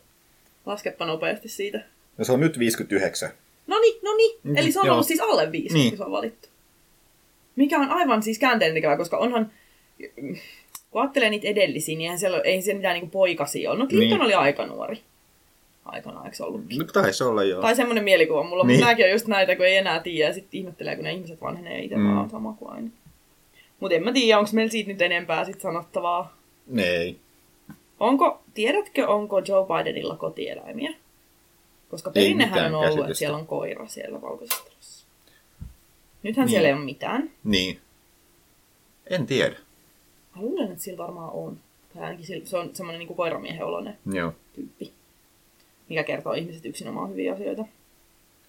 Lasketpa 0.66 1.06
nopeasti 1.06 1.50
siitä. 1.50 1.82
No 2.18 2.26
se 2.26 2.32
on 2.32 2.40
nyt 2.40 2.60
59. 2.60 3.30
No 3.70 3.80
niin, 3.80 4.00
no 4.04 4.16
niin. 4.16 4.40
Mm, 4.44 4.58
Eli 4.58 4.72
se 4.72 4.80
on 4.80 4.86
joo. 4.86 4.94
ollut 4.94 5.08
siis 5.08 5.20
alle 5.20 5.52
50, 5.52 5.74
niin. 5.74 5.92
kun 5.92 5.98
se 5.98 6.04
on 6.04 6.12
valittu. 6.12 6.48
Mikä 7.56 7.80
on 7.80 7.90
aivan 7.90 8.24
siis 8.24 8.40
käänteen 8.40 8.74
tekevä, 8.74 8.98
koska 8.98 9.18
onhan, 9.18 9.52
kun 10.92 11.02
ajattelee 11.02 11.30
niitä 11.30 11.48
edellisiä, 11.48 11.98
niin 11.98 12.02
eihän 12.02 12.20
siellä, 12.20 12.42
ei 12.42 12.62
siellä 12.62 12.78
mitään 12.78 12.94
niinku 12.94 13.10
poikasia 13.10 13.72
ole. 13.72 13.80
No 13.80 13.88
Clinton 13.88 14.18
niin. 14.18 14.26
oli 14.26 14.34
aika 14.34 14.66
nuori. 14.66 15.02
Aikana, 15.86 16.24
eikö 16.26 16.36
se 16.36 16.44
ollutkin? 16.44 16.80
No 16.80 16.86
taisi 16.86 17.24
olla, 17.24 17.44
joo. 17.44 17.62
Tai 17.62 17.76
semmoinen 17.76 18.04
mielikuva 18.04 18.44
mulla, 18.44 18.64
niin. 18.64 18.76
mutta 18.76 18.86
nämäkin 18.86 19.06
on 19.06 19.12
just 19.12 19.28
näitä, 19.28 19.56
kun 19.56 19.66
ei 19.66 19.78
enää 19.78 20.00
tiedä, 20.00 20.30
ja 20.30 20.34
sitten 20.34 20.60
ihmettelee, 20.60 20.96
kun 20.96 21.04
ne 21.04 21.14
ihmiset 21.14 21.42
vanhenee 21.42 21.80
itse 21.80 21.96
mm. 21.96 22.16
vaan 22.16 22.30
sama 22.30 22.54
kuin 22.54 22.72
aina. 22.72 22.90
Mutta 23.80 23.96
en 23.96 24.04
mä 24.04 24.12
tiedä, 24.12 24.40
onko 24.40 24.52
meillä 24.54 24.72
siitä 24.72 24.92
nyt 24.92 25.02
enempää 25.02 25.46
sit 25.46 25.62
sanottavaa. 25.62 26.38
Ei. 26.78 27.18
Onko, 28.00 28.42
tiedätkö, 28.54 29.08
onko 29.08 29.40
Joe 29.40 29.66
Bidenilla 29.66 30.16
kotieläimiä? 30.16 30.94
Koska 31.90 32.12
perinnehän 32.12 32.76
on 32.76 32.90
ollut, 32.90 33.06
että 33.06 33.14
siellä 33.14 33.38
on 33.38 33.48
koira 33.48 33.88
siellä 33.88 34.22
valkoisessa 34.22 34.64
Nythän 36.24 36.46
niin. 36.46 36.52
siellä 36.52 36.68
ei 36.68 36.74
ole 36.74 36.86
mitään. 36.86 37.32
Niin. 37.44 37.80
En 39.10 39.26
tiedä. 39.26 39.56
Mä 40.36 40.42
luulen, 40.42 40.72
että 40.72 40.84
sillä 40.84 40.98
varmaan 40.98 41.32
on. 41.34 41.58
Tai 41.94 42.04
ainakin 42.04 42.26
sillä, 42.26 42.46
se 42.46 42.58
on 42.58 42.70
semmoinen 42.74 43.00
niin 43.00 43.16
koiramiehen 43.16 43.66
oloinen 43.66 43.98
Joo. 44.12 44.34
tyyppi. 44.54 44.94
Mikä 45.90 46.04
kertoo 46.04 46.34
ihmiset 46.34 46.66
yksinomaan 46.66 47.10
hyviä 47.10 47.34
asioita. 47.34 47.66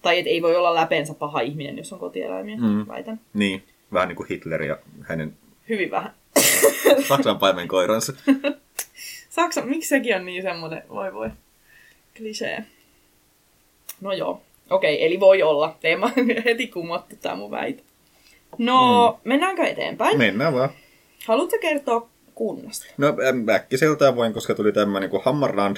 Tai 0.01 0.19
et 0.19 0.27
ei 0.27 0.41
voi 0.41 0.55
olla 0.55 0.75
läpeensä 0.75 1.13
paha 1.13 1.39
ihminen, 1.39 1.77
jos 1.77 1.93
on 1.93 1.99
kotieläimiä, 1.99 2.57
mm. 2.57 2.87
väitän. 2.87 3.19
Niin, 3.33 3.63
vähän 3.93 4.07
niin 4.07 4.15
kuin 4.15 4.29
Hitler 4.29 4.63
ja 4.63 4.77
hänen... 5.01 5.37
Hyvin 5.69 5.91
vähän. 5.91 6.13
Saksan 7.07 7.39
paimenkoiransa. 7.39 8.13
Saksa, 9.29 9.61
miksi 9.61 9.89
sekin 9.89 10.15
on 10.15 10.25
niin 10.25 10.43
semmoinen, 10.43 10.83
voi 10.89 11.13
voi, 11.13 11.29
klisee. 12.17 12.65
No 14.01 14.13
joo, 14.13 14.41
okei, 14.69 14.95
okay, 14.95 15.05
eli 15.05 15.19
voi 15.19 15.43
olla. 15.43 15.77
Teema 15.81 16.11
heti 16.45 16.67
kumottu 16.67 17.15
tämä 17.21 17.35
mun 17.35 17.51
väite. 17.51 17.83
No, 18.57 19.11
mm. 19.11 19.29
mennäänkö 19.29 19.63
eteenpäin? 19.63 20.17
Mennään 20.17 20.53
vaan. 20.53 20.69
Haluatko 21.27 21.57
kertoa 21.61 22.09
kunnasta? 22.35 22.85
No 22.97 23.15
äkkiseltään 23.53 24.15
voin, 24.15 24.33
koska 24.33 24.55
tuli 24.55 24.71
tämmöinen 24.71 25.09
kuin 25.09 25.23
Hammarland, 25.25 25.77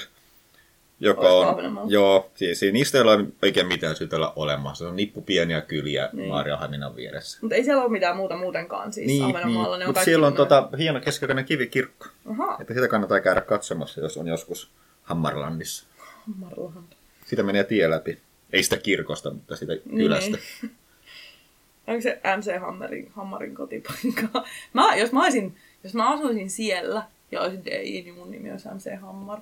joka 0.99 1.29
on, 1.29 1.55
joo, 1.87 2.31
siis 2.35 2.61
niistä 2.71 2.97
ei 2.97 3.01
ole 3.01 3.25
oikein 3.43 3.67
mitään 3.67 3.95
syytä 3.95 4.15
olla 4.15 4.33
olemassa. 4.35 4.85
Se 4.85 4.89
on 4.89 4.95
nippu 4.95 5.21
pieniä 5.21 5.61
kyliä 5.61 6.09
niin. 6.13 6.29
Maariahaminan 6.29 6.95
vieressä. 6.95 7.37
Mutta 7.41 7.55
ei 7.55 7.63
siellä 7.63 7.83
ole 7.83 7.91
mitään 7.91 8.17
muuta 8.17 8.37
muutenkaan 8.37 8.93
siis 8.93 9.07
niin, 9.07 9.23
Ahvenanmaalla. 9.23 9.77
Niin. 9.77 9.87
Mutta 9.87 10.03
siellä 10.03 10.27
on 10.27 10.33
tota, 10.33 10.69
hieno 10.77 10.99
keskiaikainen 10.99 11.45
kivikirkko. 11.45 12.05
Aha. 12.29 12.57
Että 12.61 12.73
sitä 12.73 12.87
kannattaa 12.87 13.19
käydä 13.19 13.41
katsomassa, 13.41 14.01
jos 14.01 14.17
on 14.17 14.27
joskus 14.27 14.69
Hammarlandissa. 15.03 15.85
Hammarland. 16.27 16.93
Sitä 17.25 17.43
menee 17.43 17.63
tie 17.63 17.89
läpi. 17.89 18.19
Ei 18.53 18.63
sitä 18.63 18.77
kirkosta, 18.77 19.31
mutta 19.31 19.55
sitä 19.55 19.73
kylästä. 19.89 20.37
Niin. 20.61 21.95
Onko 21.95 22.01
se 22.01 22.21
MC 22.37 22.61
Hammarin, 22.61 23.11
Hammarin 23.15 23.55
kotipaikka? 23.55 24.45
Mä, 24.73 24.95
jos, 24.95 25.11
mä 25.11 25.23
olisin, 25.23 25.57
jos 25.83 25.93
mä 25.93 26.13
asuisin 26.13 26.49
siellä 26.49 27.03
ja 27.31 27.41
olisin 27.41 27.65
DJ, 27.65 28.01
niin 28.01 28.13
mun 28.15 28.31
nimi 28.31 28.51
olisi 28.51 28.69
MC 28.69 28.99
Hammar. 29.01 29.39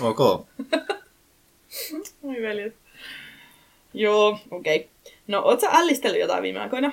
Ok. 0.00 0.20
Oi 2.22 2.42
veljet. 2.42 2.74
Joo, 3.94 4.38
okei. 4.50 4.76
Okay. 4.76 4.88
No, 5.26 5.42
oot 5.42 5.60
sä 5.60 5.68
ällistellyt 5.70 6.20
jotain 6.20 6.42
viime 6.42 6.60
aikoina? 6.60 6.92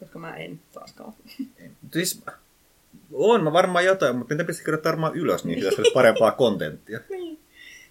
Koska 0.00 0.18
mä 0.18 0.36
en 0.36 0.60
taaskaan. 0.72 1.12
Siis, 1.92 2.22
on 3.12 3.44
mä 3.44 3.52
varmaan 3.52 3.84
jotain, 3.84 4.16
mutta 4.16 4.34
niitä 4.34 4.44
pitäisi 4.44 4.64
kirjoittaa 4.64 4.92
varmaan 4.92 5.14
ylös, 5.14 5.44
niin 5.44 5.58
pitäisi 5.58 5.80
olisi 5.80 5.92
parempaa 5.92 6.30
kontenttia. 6.30 7.00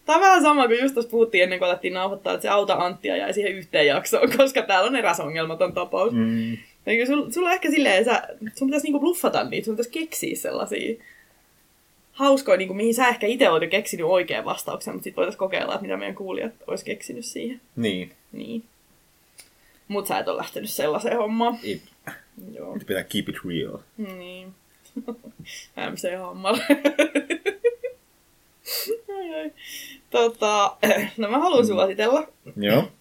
Tämä 0.09 0.17
on 0.17 0.23
vähän 0.23 0.41
sama 0.41 0.67
kuin 0.67 0.79
just 0.81 0.93
tuossa 0.93 1.11
puhuttiin 1.11 1.43
ennen 1.43 1.59
kuin 1.59 1.69
alettiin 1.69 1.93
nauhoittaa, 1.93 2.33
että 2.33 2.41
se 2.41 2.49
auta 2.49 2.73
Anttia 2.73 3.17
jäi 3.17 3.33
siihen 3.33 3.55
yhteen 3.55 3.87
jaksoon, 3.87 4.29
koska 4.37 4.61
täällä 4.61 4.87
on 4.87 4.95
eräs 4.95 5.19
ongelmaton 5.19 5.73
tapaus. 5.73 6.13
Mm. 6.13 6.57
Sul, 7.07 7.31
sulla 7.31 7.47
on 7.47 7.53
ehkä 7.53 7.71
silleen, 7.71 8.05
sä, 8.05 8.27
sun 8.55 8.67
pitäisi 8.67 8.85
niinku 8.85 8.99
bluffata 8.99 9.43
niitä, 9.43 9.65
sun 9.65 9.75
pitäisi 9.75 9.99
keksiä 9.99 10.35
sellaisia 10.35 11.03
hauskoja, 12.11 12.57
niin 12.57 12.67
kuin, 12.67 12.77
mihin 12.77 12.93
sä 12.93 13.07
ehkä 13.07 13.27
itse 13.27 13.49
olet 13.49 13.63
jo 13.63 13.69
keksinyt 13.69 14.05
oikean 14.05 14.45
vastauksen, 14.45 14.93
mutta 14.93 15.03
sitten 15.03 15.15
voitaisiin 15.15 15.39
kokeilla, 15.39 15.73
että 15.73 15.81
mitä 15.81 15.97
meidän 15.97 16.15
kuulijat 16.15 16.53
olisi 16.67 16.85
keksinyt 16.85 17.25
siihen. 17.25 17.61
Niin. 17.75 18.11
Niin. 18.31 18.63
Mutta 19.87 20.07
sä 20.07 20.19
et 20.19 20.27
ole 20.27 20.37
lähtenyt 20.37 20.69
sellaiseen 20.69 21.17
hommaan. 21.17 21.59
Ei, 21.63 21.81
Joo. 22.55 22.77
pitää 22.87 23.03
keep 23.03 23.29
it 23.29 23.35
real. 23.45 23.77
Niin. 23.97 24.53
MC 25.91 26.17
Hammar. 26.17 26.55
ai, 26.55 26.81
ai. 26.83 27.58
Tota, 30.09 30.77
no 31.17 31.29
mä 31.29 31.39
haluan 31.39 31.67
suositella. 31.67 32.27
Joo. 32.57 32.83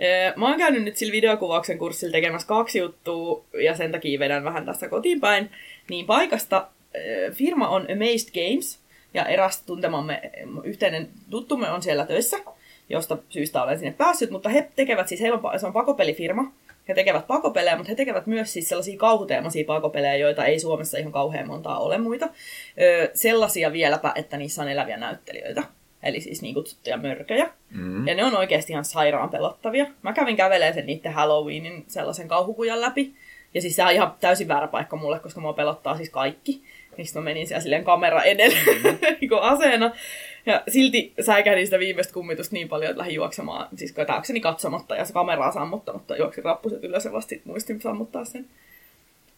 Ö, 0.00 0.32
Mä 0.36 0.48
oon 0.48 0.58
käynyt 0.58 0.82
nyt 0.82 0.96
sillä 0.96 1.12
videokuvauksen 1.12 1.78
kurssilla 1.78 2.12
tekemässä 2.12 2.48
kaksi 2.48 2.78
juttua 2.78 3.44
ja 3.62 3.76
sen 3.76 3.92
takia 3.92 4.18
vedän 4.18 4.44
vähän 4.44 4.66
tässä 4.66 4.88
kotiin 4.88 5.20
päin. 5.20 5.50
Niin 5.90 6.06
paikasta 6.06 6.68
firma 7.32 7.68
on 7.68 7.82
Amazed 7.82 8.32
Games 8.34 8.78
ja 9.14 9.24
eräs 9.26 9.62
tuntemamme 9.62 10.30
yhteinen 10.64 11.08
tuttumme 11.30 11.70
on 11.70 11.82
siellä 11.82 12.06
töissä, 12.06 12.36
josta 12.88 13.18
syystä 13.28 13.62
olen 13.62 13.78
sinne 13.78 13.94
päässyt, 13.98 14.30
mutta 14.30 14.48
he 14.48 14.68
tekevät 14.76 15.08
siis, 15.08 15.20
heillä 15.20 15.38
on, 15.42 15.60
se 15.60 15.66
on 15.66 15.72
pakopelifirma, 15.72 16.52
he 16.88 16.94
tekevät 16.94 17.26
pakopelejä, 17.26 17.76
mutta 17.76 17.90
he 17.90 17.94
tekevät 17.94 18.26
myös 18.26 18.52
siis 18.52 18.68
sellaisia 18.68 18.98
kauhuteemaisia 18.98 19.64
pakopelejä, 19.64 20.16
joita 20.16 20.44
ei 20.44 20.60
Suomessa 20.60 20.98
ihan 20.98 21.12
kauhean 21.12 21.46
montaa 21.46 21.78
ole 21.78 21.98
muita. 21.98 22.28
Ö, 22.80 23.10
sellaisia 23.14 23.72
vieläpä, 23.72 24.12
että 24.14 24.36
niissä 24.36 24.62
on 24.62 24.68
eläviä 24.68 24.96
näyttelijöitä. 24.96 25.62
Eli 26.02 26.20
siis 26.20 26.42
niin 26.42 26.54
kutsuttuja 26.54 26.96
mörköjä. 26.96 27.50
Mm. 27.70 28.08
Ja 28.08 28.14
ne 28.14 28.24
on 28.24 28.36
oikeasti 28.36 28.72
ihan 28.72 28.84
sairaan 28.84 29.30
pelottavia. 29.30 29.86
Mä 30.02 30.12
kävin 30.12 30.36
kävelemään 30.36 30.74
sen 30.74 30.86
niiden 30.86 31.12
Halloweenin 31.12 31.84
sellaisen 31.88 32.28
kauhukujan 32.28 32.80
läpi. 32.80 33.14
Ja 33.54 33.60
siis 33.60 33.76
se 33.76 33.84
on 33.84 33.92
ihan 33.92 34.14
täysin 34.20 34.48
väärä 34.48 34.68
paikka 34.68 34.96
mulle, 34.96 35.18
koska 35.18 35.40
mua 35.40 35.52
pelottaa 35.52 35.96
siis 35.96 36.10
kaikki. 36.10 36.62
Mistä 36.98 37.18
mä 37.18 37.24
menin 37.24 37.46
siellä 37.46 37.62
silleen 37.62 37.84
kamera 37.84 38.22
edellä 38.22 38.58
niin 39.20 39.30
aseena. 39.40 39.92
Ja 40.46 40.62
silti 40.68 41.12
säikähdin 41.20 41.66
sitä 41.66 41.78
viimeistä 41.78 42.14
kummitusta 42.14 42.54
niin 42.54 42.68
paljon, 42.68 42.90
että 42.90 42.98
lähdin 42.98 43.14
juoksemaan, 43.14 43.68
siis 43.76 43.94
taakseni 44.06 44.40
katsomatta 44.40 44.96
ja 44.96 45.04
se 45.04 45.12
kameraa 45.12 45.52
sammuttamatta. 45.52 46.16
Juoksin 46.16 46.44
rappuset 46.44 46.84
ylös 46.84 47.04
ja 47.04 47.12
vasta 47.12 47.34
muistin 47.44 47.80
sammuttaa 47.80 48.24
sen. 48.24 48.46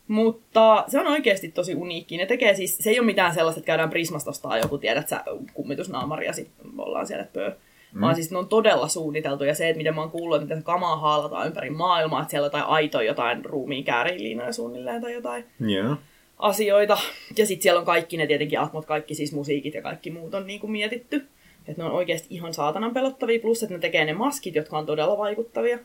Mutta 0.09 0.85
se 0.89 1.01
on 1.01 1.07
oikeasti 1.07 1.49
tosi 1.49 1.75
uniikki. 1.75 2.17
Ne 2.17 2.27
tekee 2.27 2.55
siis, 2.55 2.79
se 2.79 2.91
ei 2.91 2.99
ole 2.99 3.07
mitään 3.07 3.35
sellaista, 3.35 3.59
että 3.59 3.67
käydään 3.67 3.91
Prismasta 3.91 4.31
ostaa 4.31 4.59
joku, 4.59 4.79
tiedät 4.79 5.09
sä, 5.09 5.25
kummitusnaamari 5.55 6.27
ja 6.27 6.33
sitten 6.33 6.67
ollaan 6.79 7.07
siellä 7.07 7.27
pöö. 7.33 7.51
Mm. 7.93 8.01
Vaan 8.01 8.15
siis 8.15 8.31
ne 8.31 8.39
on 8.39 8.49
todella 8.49 8.89
suunniteltu 8.89 9.45
ja 9.45 9.55
se, 9.55 9.69
että 9.69 9.77
miten 9.79 9.95
mä 9.95 10.01
oon 10.01 10.11
kuullut, 10.11 10.37
että 10.37 10.55
miten 10.55 10.65
kamaa 10.65 10.97
haalataan 10.97 11.47
ympäri 11.47 11.71
maailmaa, 11.71 12.23
että 12.23 12.31
siellä 12.31 12.45
on 12.45 12.47
jotain 12.47 12.65
aitoja, 12.65 13.07
jotain 13.07 13.45
ruumiin 13.45 13.85
kääriinliinoja 13.85 14.53
suunnilleen 14.53 15.03
tai 15.03 15.13
jotain 15.13 15.45
Joo. 15.61 15.97
Asioita. 16.45 16.99
Ja 17.37 17.47
sitten 17.47 17.63
siellä 17.63 17.79
on 17.79 17.87
kaikki 17.87 18.17
ne 18.17 18.27
tietenkin 18.27 18.61
atmot, 18.61 18.87
kaikki 18.87 19.15
siis 19.15 19.33
musiikit 19.33 19.75
ja 19.75 19.83
kaikki 19.83 20.11
muut 20.11 20.35
on 20.35 20.47
niin 20.47 20.61
kuin 20.61 20.71
mietitty. 20.71 21.27
Että 21.69 21.83
ne 21.83 21.89
on 21.89 21.95
oikeasti 21.95 22.27
ihan 22.31 22.55
saatanan 22.55 22.95
pelottavia, 22.95 23.41
plus 23.41 23.63
että 23.63 23.75
ne 23.75 23.81
tekee 23.81 24.05
ne 24.05 24.13
maskit, 24.13 24.55
jotka 24.55 24.79
on 24.79 24.87
todella 24.87 25.19
vaikuttavia. 25.19 25.79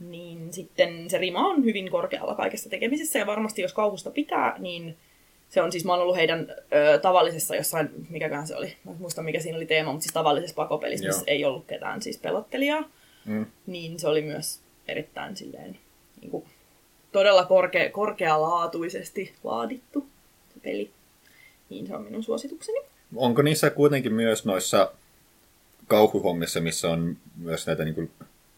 Niin 0.00 0.52
sitten 0.52 1.10
se 1.10 1.18
rima 1.18 1.48
on 1.48 1.64
hyvin 1.64 1.90
korkealla 1.90 2.34
kaikessa 2.34 2.70
tekemisessä 2.70 3.18
ja 3.18 3.26
varmasti 3.26 3.62
jos 3.62 3.72
kauhusta 3.72 4.10
pitää, 4.10 4.56
niin 4.58 4.96
se 5.48 5.62
on 5.62 5.72
siis, 5.72 5.84
mä 5.84 5.92
oon 5.92 6.02
ollut 6.02 6.16
heidän 6.16 6.46
ö, 6.50 6.98
tavallisessa 6.98 7.56
jossain, 7.56 7.88
mikäkään 8.10 8.46
se 8.46 8.56
oli, 8.56 8.72
mä 8.84 8.92
en 8.92 8.96
muista 9.00 9.22
mikä 9.22 9.40
siinä 9.40 9.56
oli 9.56 9.66
teema, 9.66 9.92
mutta 9.92 10.02
siis 10.02 10.12
tavallisessa 10.14 10.54
pakopelissä, 10.56 11.06
missä 11.06 11.24
ei 11.26 11.44
ollut 11.44 11.66
ketään 11.66 12.02
siis 12.02 12.18
pelottelijaa, 12.18 12.90
Mm. 13.24 13.46
niin 13.66 13.98
se 13.98 14.08
oli 14.08 14.22
myös 14.22 14.60
erittäin 14.88 15.36
silleen 15.36 15.78
niin 16.20 16.30
kuin, 16.30 16.44
todella 17.18 17.44
korkea, 17.44 17.90
korkealaatuisesti 17.90 19.34
laadittu 19.44 20.06
se 20.54 20.60
peli. 20.62 20.90
Niin 21.70 21.86
se 21.86 21.96
on 21.96 22.02
minun 22.02 22.22
suositukseni. 22.22 22.78
Onko 23.16 23.42
niissä 23.42 23.70
kuitenkin 23.70 24.14
myös 24.14 24.44
noissa 24.44 24.92
kauhuhommissa, 25.86 26.60
missä 26.60 26.90
on 26.90 27.16
myös 27.36 27.66
näitä 27.66 27.84
niin 27.84 27.94
kuin 27.94 28.10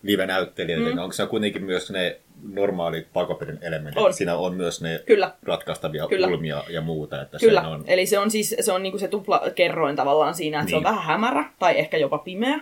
live-näyttelijöitä, 0.03 0.85
mm. 0.85 0.91
niin 0.91 0.99
onko 0.99 1.13
se 1.13 1.27
kuitenkin 1.27 1.65
myös 1.65 1.91
ne 1.91 2.21
normaalit 2.53 3.07
pakopelin 3.13 3.59
elementit? 3.63 4.03
On. 4.03 4.15
Siinä 4.15 4.37
on 4.37 4.55
myös 4.55 4.81
ne 4.81 5.03
Kyllä, 5.07 5.35
ratkaistavia 5.43 6.09
Kyllä. 6.09 6.27
ulmia 6.27 6.65
ja 6.69 6.81
muuta. 6.81 7.23
Että 7.23 7.39
Kyllä, 7.39 7.69
on, 7.69 7.85
eli 7.87 8.07
se 8.07 8.19
on 8.19 8.31
siis 8.31 8.57
se, 8.61 8.73
on 8.73 8.83
niinku 8.83 8.99
se 8.99 9.09
tupla 9.09 9.43
kerroin 9.55 9.97
tavallaan 9.97 10.35
siinä, 10.35 10.59
että 10.59 10.65
niin. 10.65 10.71
se 10.71 10.77
on 10.77 10.83
Niin. 10.83 10.91
vähän 10.97 11.05
hämärä 11.05 11.51
tai 11.59 11.79
ehkä 11.79 11.97
jopa 11.97 12.19
pimeä. 12.19 12.61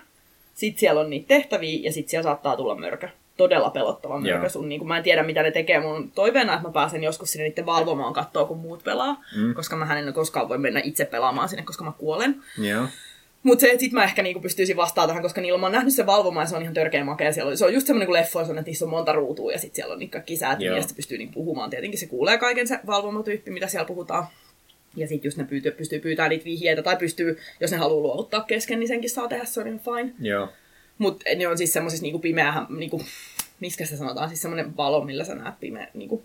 Sitten 0.54 0.80
siellä 0.80 1.00
on 1.00 1.11
niitä 1.11 1.28
tehtäviä 1.28 1.78
ja 1.82 1.92
sitten 1.92 2.11
siellä 2.11 2.22
saattaa 2.22 2.56
tulla 2.56 2.74
mörkö. 2.74 3.09
Todella 3.37 3.70
pelottava 3.70 4.20
mörkö 4.20 4.38
Joo. 4.38 4.49
sun. 4.49 4.68
Niin 4.68 4.88
mä 4.88 4.96
en 4.96 5.03
tiedä, 5.03 5.22
mitä 5.22 5.42
ne 5.42 5.51
tekee. 5.51 5.81
Mun 5.81 6.11
toiveena, 6.11 6.55
että 6.55 6.68
mä 6.68 6.72
pääsen 6.72 7.03
joskus 7.05 7.33
sinne 7.33 7.49
niiden 7.49 7.66
valvomaan 7.66 8.12
katsoa, 8.12 8.44
kun 8.44 8.59
muut 8.59 8.85
pelaa. 8.85 9.25
Mm. 9.37 9.55
Koska 9.55 9.77
mä 9.77 9.99
en 9.99 10.12
koskaan 10.12 10.49
voi 10.49 10.59
mennä 10.59 10.81
itse 10.85 11.05
pelaamaan 11.05 11.49
sinne, 11.49 11.62
koska 11.62 11.85
mä 11.85 11.92
kuolen. 11.99 12.42
Joo. 12.59 12.87
Mutta 13.42 13.61
se, 13.61 13.66
että 13.66 13.81
sit 13.81 13.92
mä 13.92 14.05
ehkä 14.05 14.22
niinku 14.22 14.40
pystyisin 14.40 14.77
vastaamaan 14.77 15.09
tähän, 15.09 15.22
koska 15.22 15.40
niillä 15.40 15.59
mä 15.59 15.66
oon 15.66 15.72
nähnyt 15.72 15.94
se 15.94 16.07
valvomaan 16.07 16.44
ja 16.44 16.49
se 16.49 16.57
on 16.57 16.62
ihan 16.62 16.75
törkeä 16.75 17.05
makea. 17.05 17.33
Siellä 17.33 17.51
on, 17.51 17.57
se 17.57 17.64
on 17.64 17.75
just 17.75 17.87
semmoinen 17.87 18.07
kuin 18.07 18.18
leffoissa 18.18 18.53
on, 18.53 18.59
että 18.59 18.68
niissä 18.68 18.85
on 18.85 18.90
monta 18.90 19.12
ruutua 19.12 19.53
ja 19.53 19.59
sitten 19.59 19.77
siellä 19.77 19.92
on 19.92 19.99
niitä 19.99 20.12
kaikki 20.12 20.37
säätimiä 20.37 20.77
ja 20.77 20.83
sitten 20.83 20.96
pystyy 20.96 21.18
niinku 21.18 21.35
puhumaan. 21.35 21.70
Tietenkin 21.70 22.01
se 22.01 22.07
kuulee 22.07 22.38
kaiken 22.38 22.68
se 22.68 22.79
valvomatyyppi, 22.87 23.51
mitä 23.51 23.66
siellä 23.66 23.87
puhutaan. 23.87 24.27
Ja 24.96 25.09
sitten 25.09 25.29
just 25.29 25.38
ne 25.38 25.44
pyytyy, 25.44 25.72
pystyy 25.72 25.99
pyytämään 25.99 26.31
niitä 26.31 26.44
vihjeitä 26.44 26.83
tai 26.83 26.96
pystyy, 26.96 27.38
jos 27.61 27.70
ne 27.70 27.77
haluaa 27.77 28.03
luovuttaa 28.03 28.40
kesken, 28.40 28.79
niin 28.79 28.88
senkin 28.88 29.11
saa 29.11 29.29
tehdä, 29.29 29.44
se 29.44 29.61
on 29.61 29.66
ihan 29.66 29.81
fine. 29.81 30.12
Joo. 30.20 30.49
Mutta 30.98 31.24
ne 31.37 31.48
on 31.48 31.59
siis 31.59 31.72
semmoisessa 31.72 32.02
niinku 32.02 32.18
pimeähän, 32.18 32.66
niinku, 32.68 33.02
miskä 33.61 33.87
se 33.87 33.96
sanotaan, 33.96 34.28
siis 34.28 34.42
semmoinen 34.42 34.76
valo, 34.76 35.04
millä 35.04 35.24
sä 35.24 35.35
näet 35.35 35.61
pimeä, 35.61 35.88
niinku, 35.94 36.22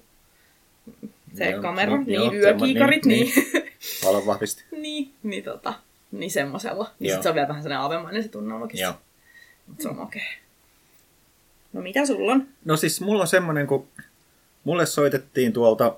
se 1.38 1.50
Joo, 1.50 1.62
kamera, 1.62 1.98
no, 1.98 2.04
niin, 2.04 2.14
joo, 2.14 2.34
yökiikarit, 2.34 3.04
semmo- 3.04 3.08
niin, 3.08 3.34
niin, 3.54 3.72
Valon 4.06 4.26
vahvisti. 4.26 4.64
niin, 4.82 5.14
niin, 5.24 5.44
tota, 5.44 5.74
niin 6.12 6.32
semmosella. 6.32 6.92
Niin 7.00 7.10
Joo. 7.10 7.16
sit 7.16 7.24
se 7.24 7.30
on 7.30 7.36
vielä 7.36 7.48
vähän 7.48 7.64
sellainen 7.64 7.82
aavemainen 7.82 8.24
se 8.24 8.30
tunnelmakin. 8.30 8.80
Joo. 8.80 8.94
Mut 9.68 9.82
se 9.82 9.90
on 9.90 10.00
okei. 10.00 10.22
No 11.74 11.82
mitä 11.82 12.06
sulla 12.06 12.32
on? 12.32 12.48
No 12.66 12.78
siis 12.78 13.02
mulla 13.02 13.22
on 13.22 13.28
semmoinen, 13.28 13.68
kun 13.68 13.88
mulle 14.64 14.86
soitettiin 14.86 15.54
tuolta 15.54 15.96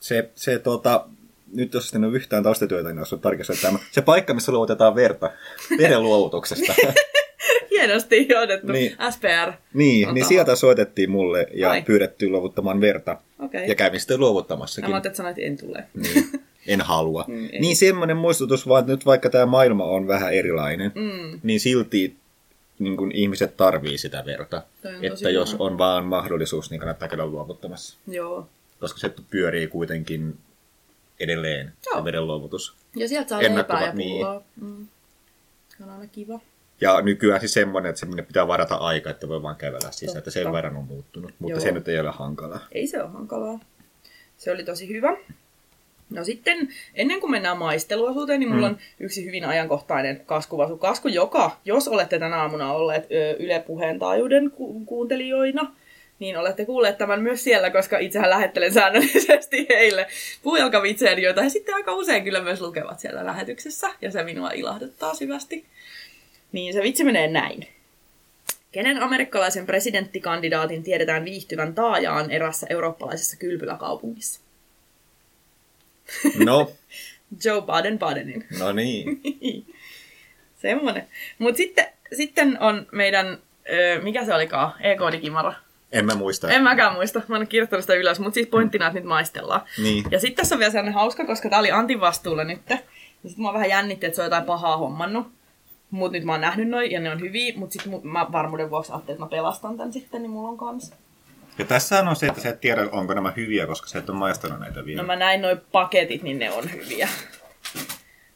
se, 0.00 0.30
se 0.34 0.58
tota, 0.58 1.06
nyt 1.52 1.74
jos 1.74 1.94
en 1.94 2.04
ole 2.04 2.16
yhtään 2.16 2.42
taustatyötä, 2.42 2.88
niin 2.88 2.98
olisi 2.98 3.18
tarkistaa 3.18 3.56
tämä. 3.62 3.78
Se 3.92 4.02
paikka, 4.02 4.34
missä 4.34 4.52
luovutetaan 4.52 4.94
verta 4.94 5.30
veren 5.78 6.02
luovutuksesta. 6.02 6.74
Hienosti 7.86 8.26
johdettu. 8.28 8.72
Niin. 8.72 8.90
SPR. 9.10 9.52
niin, 9.74 10.08
On 10.08 10.14
niin 10.14 10.22
taho. 10.22 10.28
sieltä 10.28 10.56
soitettiin 10.56 11.10
mulle 11.10 11.46
ja 11.54 11.70
Ai. 11.70 11.82
pyydettiin 11.82 12.32
luovuttamaan 12.32 12.80
verta. 12.80 13.18
Okei. 13.38 13.68
Ja 13.68 13.74
kävin 13.74 14.00
sitten 14.00 14.16
Mä 14.16 14.20
luovuttamassakin. 14.20 14.90
ajattelin, 14.92 15.10
että 15.10 15.16
sanoit, 15.16 15.38
että 15.38 15.46
en 15.46 15.56
tule. 15.56 15.84
Niin, 15.94 16.40
en 16.66 16.80
halua. 16.80 17.24
Mm, 17.28 17.44
ei. 17.52 17.60
niin 17.60 17.76
semmoinen 17.76 18.16
muistutus 18.16 18.68
vaan, 18.68 18.80
että 18.80 18.92
nyt 18.92 19.06
vaikka 19.06 19.30
tämä 19.30 19.46
maailma 19.46 19.84
on 19.84 20.06
vähän 20.08 20.32
erilainen, 20.34 20.92
Mm. 20.94 21.40
niin 21.42 21.60
silti 21.60 22.16
niin 22.78 22.96
kun 22.96 23.12
ihmiset 23.12 23.56
tarvii 23.56 23.98
sitä 23.98 24.22
verta. 24.26 24.62
Että 25.02 25.30
jos 25.30 25.52
hyvä. 25.52 25.64
on 25.64 25.78
vaan 25.78 26.04
mahdollisuus, 26.04 26.70
niin 26.70 26.78
kannattaa 26.80 27.08
käydä 27.08 27.26
luovuttamassa. 27.26 27.98
Joo. 28.06 28.48
Koska 28.80 28.98
se 28.98 29.14
pyörii 29.30 29.66
kuitenkin 29.66 30.36
edelleen, 31.20 31.72
Joo. 31.86 31.98
se 31.98 32.04
veden 32.04 32.26
luovutus. 32.26 32.74
Ja 32.96 33.08
sieltä 33.08 33.28
saa 33.28 33.42
leipää 33.42 33.86
ja 33.86 33.92
niin. 33.92 34.10
pulloa. 34.10 34.42
Mm. 34.60 34.86
Se 35.78 35.84
on 35.84 35.90
aina 35.90 36.06
kiva. 36.06 36.40
Ja 36.80 37.00
nykyään 37.00 37.40
siis 37.40 37.52
semmoinen, 37.52 37.90
että 37.90 38.00
semmoinen 38.00 38.26
pitää 38.26 38.48
varata 38.48 38.74
aika, 38.74 39.10
että 39.10 39.28
voi 39.28 39.42
vaan 39.42 39.56
kävellä 39.56 39.90
sisään, 39.90 40.18
että 40.18 40.30
sen 40.30 40.52
verran 40.52 40.76
on 40.76 40.84
muuttunut. 40.84 41.32
Mutta 41.38 41.52
Joo. 41.52 41.60
se 41.60 41.72
nyt 41.72 41.88
ei 41.88 42.00
ole 42.00 42.10
hankalaa. 42.10 42.60
Ei 42.72 42.86
se 42.86 43.02
ole 43.02 43.10
hankalaa. 43.10 43.60
Se 44.36 44.52
oli 44.52 44.64
tosi 44.64 44.88
hyvä. 44.88 45.16
No 46.10 46.24
sitten, 46.24 46.68
ennen 46.94 47.20
kuin 47.20 47.30
mennään 47.30 47.58
maisteluosuuteen, 47.58 48.40
niin 48.40 48.50
mulla 48.52 48.68
Mm. 48.68 48.74
on 48.74 48.80
yksi 49.00 49.24
hyvin 49.26 49.44
ajankohtainen 49.44 50.22
kaskuvasu. 50.26 50.76
Kasku, 50.78 51.08
joka, 51.08 51.60
jos 51.64 51.88
olette 51.88 52.18
tänä 52.18 52.36
aamuna 52.36 52.72
olleet 52.72 53.06
Yle 53.38 53.60
Puheen 53.66 53.98
taajuuden 53.98 54.50
ku- 54.50 54.84
kuuntelijoina, 54.84 55.74
niin 56.18 56.36
olette 56.38 56.64
kuulleet 56.64 56.98
tämän 56.98 57.22
myös 57.22 57.44
siellä, 57.44 57.70
koska 57.70 57.98
itsehän 57.98 58.30
lähettelen 58.30 58.72
säännöllisesti 58.72 59.66
heille 59.68 60.06
puujalkavitsejä, 60.42 61.12
joita 61.18 61.42
he 61.42 61.48
sitten 61.48 61.74
aika 61.74 61.94
usein 61.94 62.24
kyllä 62.24 62.40
myös 62.42 62.60
lukevat 62.60 63.00
siellä 63.00 63.26
lähetyksessä, 63.26 63.90
ja 64.02 64.10
se 64.10 64.22
minua 64.22 64.50
ilahduttaa 64.50 65.14
syvästi. 65.14 65.64
Niin 66.54 66.72
se 66.72 66.82
vitsi 66.82 67.04
menee 67.04 67.28
näin. 67.28 67.68
Kenen 68.72 69.02
amerikkalaisen 69.02 69.66
presidenttikandidaatin 69.66 70.82
tiedetään 70.82 71.24
viihtyvän 71.24 71.74
taajaan 71.74 72.30
erässä 72.30 72.66
eurooppalaisessa 72.70 73.36
kylpyläkaupungissa? 73.36 74.40
No, 76.44 76.72
Joe 77.44 77.60
Biden-Bidenin. 77.60 78.44
no 78.60 78.72
niin. 78.72 79.20
Semmonen. 80.62 81.08
Mutta 81.38 81.56
sitten, 81.56 81.86
sitten 82.16 82.60
on 82.60 82.86
meidän, 82.92 83.38
ö, 83.72 84.00
mikä 84.02 84.24
se 84.24 84.34
olikaan, 84.34 84.72
E-koodikimara. 84.80 85.54
En 85.92 86.06
mä 86.06 86.14
muista. 86.14 86.50
En 86.50 86.62
mäkään 86.62 86.92
muista, 86.92 87.22
mä 87.28 87.36
en 87.36 87.48
kirjoittanut 87.48 87.82
sitä 87.82 87.94
ylös, 87.94 88.20
mutta 88.20 88.34
siis 88.34 88.46
pointtina, 88.48 88.86
että 88.86 88.98
nyt 88.98 89.08
maistellaan. 89.08 89.60
Niin. 89.82 90.04
Ja 90.10 90.20
sitten 90.20 90.36
tässä 90.36 90.54
on 90.54 90.58
vielä 90.58 90.72
sellainen 90.72 90.94
hauska, 90.94 91.26
koska 91.26 91.50
tää 91.50 91.58
oli 91.58 91.70
Antin 91.70 92.00
vastuulla 92.00 92.44
nyt. 92.44 92.60
Ja 92.70 92.78
sitten 93.28 93.44
mä 93.44 93.52
vähän 93.52 93.68
jännitti, 93.68 94.06
että 94.06 94.16
se 94.16 94.22
on 94.22 94.26
jotain 94.26 94.44
pahaa 94.44 94.76
hommannut. 94.76 95.26
Mut 95.94 96.12
nyt 96.12 96.24
mä 96.24 96.32
oon 96.32 96.40
nähnyt 96.40 96.68
noin 96.68 96.90
ja 96.90 97.00
ne 97.00 97.10
on 97.10 97.20
hyviä, 97.20 97.52
mutta 97.56 97.72
sitten 97.72 98.06
mä 98.06 98.26
varmuuden 98.32 98.70
vuoksi 98.70 98.92
ajattelin, 98.92 99.14
että 99.14 99.24
mä 99.24 99.30
pelastan 99.30 99.76
tän 99.76 99.92
sitten, 99.92 100.22
niin 100.22 100.30
mulla 100.30 100.48
on 100.48 100.58
kans. 100.58 100.92
Ja 101.58 101.64
tässä 101.64 102.00
on 102.00 102.16
se, 102.16 102.26
että 102.26 102.40
sä 102.40 102.48
et 102.48 102.60
tiedä, 102.60 102.88
onko 102.92 103.14
nämä 103.14 103.32
hyviä, 103.36 103.66
koska 103.66 103.88
sä 103.88 103.98
et 103.98 104.10
ole 104.10 104.18
maistanut 104.18 104.60
näitä 104.60 104.84
vielä. 104.84 105.02
No 105.02 105.06
mä 105.06 105.16
näin 105.16 105.42
noin 105.42 105.60
paketit, 105.72 106.22
niin 106.22 106.38
ne 106.38 106.52
on 106.52 106.72
hyviä. 106.72 107.08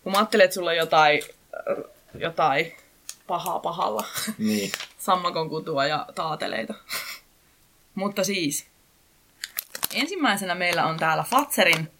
Kun 0.02 0.12
mä 0.12 0.18
ajattelin, 0.18 0.44
että 0.44 0.54
sulla 0.54 0.70
on 0.70 0.76
jotain, 0.76 1.22
jotain 2.14 2.72
pahaa 3.26 3.58
pahalla. 3.58 4.04
Niin. 4.38 4.70
Sammakon 4.98 5.48
kutua 5.48 5.86
ja 5.86 6.06
taateleita. 6.14 6.74
Mutta 7.94 8.24
siis, 8.24 8.66
ensimmäisenä 9.94 10.54
meillä 10.54 10.86
on 10.86 10.98
täällä 10.98 11.24
Fatserin 11.30 11.90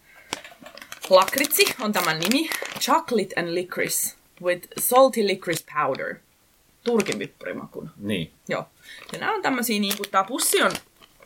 lakritsi, 1.10 1.64
on 1.80 1.92
tämän 1.92 2.18
nimi. 2.18 2.50
Chocolate 2.80 3.40
and 3.40 3.54
licorice 3.54 4.17
with 4.42 4.68
salty 4.78 5.26
licorice 5.26 5.64
powder. 5.74 6.14
Turkin 6.84 7.18
pippurimakun. 7.18 7.90
Niin. 7.96 8.32
Joo. 8.48 8.66
Ja 9.12 9.18
nämä 9.18 9.34
on 9.34 9.42
tämmösiä, 9.42 9.80
niin 9.80 9.96
kuin 9.96 10.10
tää 10.10 10.24
pussi 10.24 10.62
on, 10.62 10.70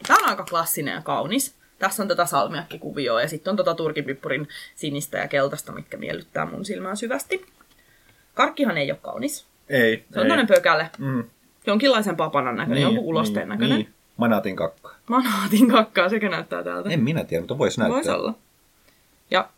tää 0.06 0.16
on 0.16 0.28
aika 0.28 0.44
klassinen 0.44 0.94
ja 0.94 1.02
kaunis. 1.02 1.54
Tässä 1.78 2.02
on 2.02 2.08
tätä 2.08 2.26
salmiakkikuvioa 2.26 3.22
ja 3.22 3.28
sitten 3.28 3.50
on 3.50 3.56
tota 3.56 3.74
turkipippurin 3.74 4.48
sinistä 4.74 5.18
ja 5.18 5.28
keltaista, 5.28 5.72
mitkä 5.72 5.96
miellyttää 5.96 6.46
mun 6.46 6.64
silmää 6.64 6.94
syvästi. 6.94 7.46
Karkkihan 8.34 8.78
ei 8.78 8.90
ole 8.90 8.98
kaunis. 9.02 9.46
Ei. 9.68 10.04
Se 10.12 10.20
on 10.20 10.26
ei. 10.26 10.28
toinen 10.28 10.46
pökäle. 10.46 10.90
Mm. 10.98 11.24
Jonkinlaisen 11.66 12.16
papanan 12.16 12.56
näköinen, 12.56 12.74
niin, 12.74 12.94
jonkun 12.94 13.04
ulosteen 13.04 13.48
niin, 13.48 13.58
näköinen. 13.58 13.78
Niin. 13.78 13.94
Manaatin 14.16 14.56
kakka. 14.56 14.94
Manaatin 15.08 15.70
kakkaa, 15.70 16.08
sekä 16.08 16.28
näyttää 16.28 16.62
täältä. 16.62 16.90
En 16.90 17.00
minä 17.00 17.24
tiedä, 17.24 17.40
mutta 17.40 17.58
voisi 17.58 17.80
näyttää. 17.80 17.96
Voisi 17.96 18.10
olla. 18.10 18.34
Ja 19.30 19.48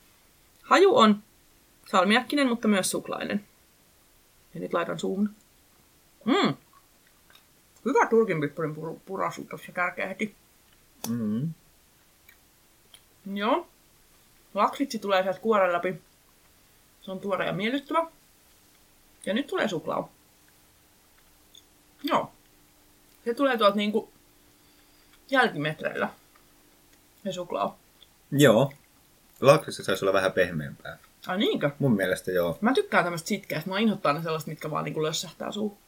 haju 0.62 0.96
on 0.96 1.22
salmiakkinen, 1.90 2.48
mutta 2.48 2.68
myös 2.68 2.90
suklainen. 2.90 3.44
Ja 4.54 4.60
nyt 4.60 4.72
laitan 4.72 4.98
suuhun. 4.98 5.30
Mm. 6.24 6.54
Hyvä 7.84 8.06
turkinpippurin 8.06 8.76
pur- 8.76 9.00
purasu 9.06 9.44
tuossa 9.44 9.72
kärkeä 9.72 10.08
heti. 10.08 10.34
Mm. 11.08 11.52
Joo. 13.34 13.68
Laksitsi 14.54 14.98
tulee 14.98 15.22
sieltä 15.22 15.40
kuoren 15.40 15.72
läpi. 15.72 16.02
Se 17.02 17.10
on 17.10 17.20
tuore 17.20 17.46
ja 17.46 17.52
miellyttävä. 17.52 18.06
Ja 19.26 19.34
nyt 19.34 19.46
tulee 19.46 19.68
suklaa. 19.68 20.08
Joo. 22.02 22.32
Se 23.24 23.34
tulee 23.34 23.58
tuolta 23.58 23.76
niinku 23.76 24.12
jälkimetreillä. 25.30 26.08
Se 27.24 27.32
suklaa. 27.32 27.78
Joo. 28.30 28.72
Lakrissa 29.40 29.84
saisi 29.84 30.04
olla 30.04 30.12
vähän 30.12 30.32
pehmeämpää. 30.32 30.98
Ai 31.26 31.38
niinkö? 31.38 31.70
Mun 31.78 31.96
mielestä 31.96 32.30
joo. 32.30 32.58
Mä 32.60 32.72
tykkään 32.72 33.04
tämmöistä 33.04 33.28
sitkeästä. 33.28 33.70
Mä 33.70 33.78
inhottaa 33.78 34.12
ne 34.12 34.22
sellaiset, 34.22 34.48
mitkä 34.48 34.70
vaan 34.70 34.84
niinku 34.84 35.02
lössähtää 35.02 35.52
suuhun. 35.52 35.78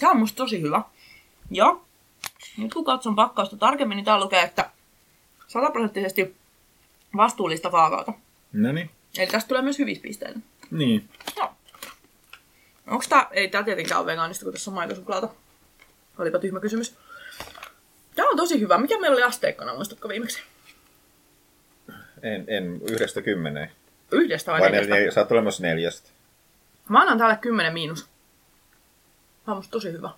Tää 0.00 0.10
on 0.10 0.18
musta 0.18 0.36
tosi 0.36 0.60
hyvä. 0.62 0.82
Ja 1.50 1.76
nyt 2.58 2.74
kun 2.74 2.84
katson 2.84 3.16
pakkausta 3.16 3.56
tarkemmin, 3.56 3.96
niin 3.96 4.04
täällä 4.04 4.24
lukee, 4.24 4.42
että 4.42 4.70
sataprosenttisesti 5.48 6.36
vastuullista 7.16 7.70
kaakaota. 7.70 8.12
No 8.52 8.72
niin. 8.72 8.90
Eli 9.18 9.26
tästä 9.26 9.48
tulee 9.48 9.62
myös 9.62 9.78
hyvispisteitä. 9.78 10.38
Niin. 10.70 11.08
Joo. 11.36 11.52
Onks 12.86 13.08
tää, 13.08 13.26
ei 13.30 13.48
tää 13.48 13.62
tietenkään 13.62 14.00
ole 14.00 14.06
vegaanista, 14.06 14.44
kun 14.44 14.52
tässä 14.52 14.70
on 14.70 14.74
maitosuklaata. 14.74 15.28
Olipa 16.18 16.38
tyhmä 16.38 16.60
kysymys. 16.60 16.94
Tää 18.14 18.26
on 18.26 18.36
tosi 18.36 18.60
hyvä. 18.60 18.78
Mikä 18.78 19.00
meillä 19.00 19.14
oli 19.14 19.22
asteikkona, 19.22 19.74
muistatko 19.74 20.08
viimeksi? 20.08 20.42
En, 22.22 22.44
en 22.48 22.80
yhdestä 22.90 23.22
kymmeneen. 23.22 23.70
Yhdestä 24.12 24.52
vai, 24.52 24.60
Vai 24.60 24.70
neljästä? 24.70 24.94
neljä, 24.94 25.10
saat 25.10 25.32
olemassa 25.32 25.62
neljästä. 25.62 26.10
Mä 26.88 27.00
annan 27.00 27.18
täälle 27.18 27.36
10 27.36 27.72
miinus. 27.72 28.04
Tää 29.44 29.52
on 29.52 29.56
musta 29.56 29.70
tosi 29.70 29.92
hyvä. 29.92 30.10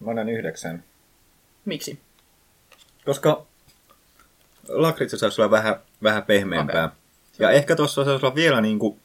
Mä 0.00 0.10
annan 0.10 0.28
yhdeksän. 0.28 0.84
Miksi? 1.64 2.00
Koska 3.04 3.46
lakritsa 4.68 5.18
saisi 5.18 5.40
olla 5.40 5.50
vähän, 5.50 5.76
vähän 6.02 6.22
pehmeämpää. 6.22 6.84
Okei. 6.84 6.96
Ja 7.38 7.50
ehkä 7.50 7.76
tuossa 7.76 8.04
saisi 8.04 8.26
olla 8.26 8.34
vielä 8.34 8.60
niinku... 8.60 8.98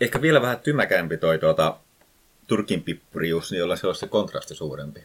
Ehkä 0.00 0.22
vielä 0.22 0.42
vähän 0.42 0.60
tymäkämpi 0.60 1.16
toi 1.16 1.38
tuota, 1.38 1.76
turkin 2.46 2.82
pippurius, 2.82 3.50
niin 3.50 3.58
jolla 3.58 3.76
se 3.76 3.86
olisi 3.86 4.00
se 4.00 4.06
kontrasti 4.08 4.54
suurempi. 4.54 5.04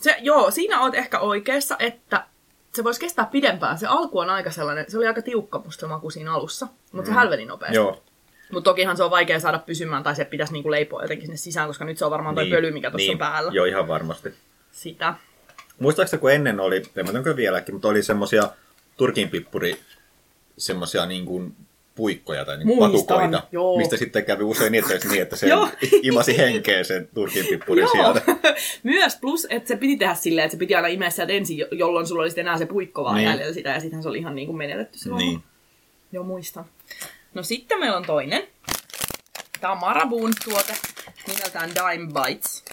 Se, 0.00 0.16
joo, 0.20 0.50
siinä 0.50 0.80
oot 0.80 0.94
ehkä 0.94 1.18
oikeassa, 1.20 1.76
että 1.78 2.26
se 2.74 2.84
voisi 2.84 3.00
kestää 3.00 3.28
pidempään. 3.32 3.78
Se 3.78 3.86
alku 3.86 4.18
on 4.18 4.30
aika 4.30 4.50
sellainen, 4.50 4.84
se 4.88 4.98
oli 4.98 5.06
aika 5.06 5.22
tiukka 5.22 5.62
musta 5.64 5.80
se 5.80 5.86
maku 5.86 6.10
siinä 6.10 6.34
alussa, 6.34 6.68
mutta 6.92 7.08
se 7.08 7.14
hälveni 7.14 7.44
nopeasti. 7.44 7.76
Joo. 7.76 8.02
Mutta 8.52 8.70
tokihan 8.70 8.96
se 8.96 9.02
on 9.02 9.10
vaikea 9.10 9.40
saada 9.40 9.58
pysymään, 9.58 10.02
tai 10.02 10.16
se 10.16 10.24
pitäisi 10.24 10.52
niinku 10.52 10.70
leipoa 10.70 11.02
jotenkin 11.02 11.26
sinne 11.26 11.36
sisään, 11.36 11.66
koska 11.66 11.84
nyt 11.84 11.98
se 11.98 12.04
on 12.04 12.10
varmaan 12.10 12.34
toi 12.34 12.50
pöly, 12.50 12.70
mikä 12.70 12.90
tuossa 12.90 13.06
niin. 13.06 13.14
on 13.14 13.18
päällä. 13.18 13.52
Joo, 13.54 13.64
ihan 13.64 13.88
varmasti. 13.88 14.34
Sitä. 14.72 15.14
Muistaakseni 15.78 16.20
kun 16.20 16.32
ennen 16.32 16.60
oli, 16.60 16.82
en 16.96 17.36
vieläkin, 17.36 17.74
mutta 17.74 17.88
oli 17.88 18.02
semmosia 18.02 18.50
turkin 18.96 19.28
pippuri, 19.28 19.80
semmosia 20.58 21.06
niin 21.06 21.26
kuin 21.26 21.56
puikkoja 21.94 22.44
tai 22.44 22.64
niin 22.64 22.78
patukoita, 22.78 23.42
joo. 23.52 23.76
mistä 23.78 23.96
sitten 23.96 24.24
kävi 24.24 24.44
usein 24.44 24.72
niin, 24.72 24.84
että, 24.92 25.08
niin, 25.08 25.22
että 25.22 25.36
se 25.36 25.46
imasi 26.02 26.36
henkeä 26.38 26.84
sen 26.84 27.08
turkin 27.14 27.46
pippurin 27.46 27.88
sieltä. 27.92 28.22
myös 28.82 29.16
plus, 29.20 29.46
että 29.50 29.68
se 29.68 29.76
piti 29.76 29.96
tehdä 29.96 30.14
silleen, 30.14 30.44
että 30.44 30.52
se 30.56 30.58
piti 30.58 30.74
aina 30.74 30.88
imeä 30.88 31.10
sieltä 31.10 31.32
ensin, 31.32 31.58
jo- 31.58 31.66
jolloin 31.72 32.06
sulla 32.06 32.22
oli 32.22 32.30
sitten 32.30 32.46
enää 32.46 32.58
se 32.58 32.66
puikko 32.66 33.04
vaan 33.04 33.16
Niin. 33.16 33.28
jäljellä 33.28 33.52
sitä, 33.54 33.68
ja 33.70 33.80
sittenhän 33.80 34.02
se 34.02 34.08
oli 34.08 34.18
ihan 34.18 34.34
niin 34.34 34.46
kuin 34.46 34.56
menetetty 34.58 34.98
se. 34.98 35.10
Niin. 35.10 35.42
Joo, 36.12 36.24
muistan. 36.24 36.64
No 37.34 37.42
sitten 37.42 37.80
meillä 37.80 37.96
on 37.96 38.06
toinen. 38.06 38.42
Tämä 39.60 39.72
on 39.72 39.78
Maraboon 39.78 40.32
tuote 40.44 40.74
nimeltään 41.28 41.70
Dime 41.74 42.06
Bites. 42.12 42.64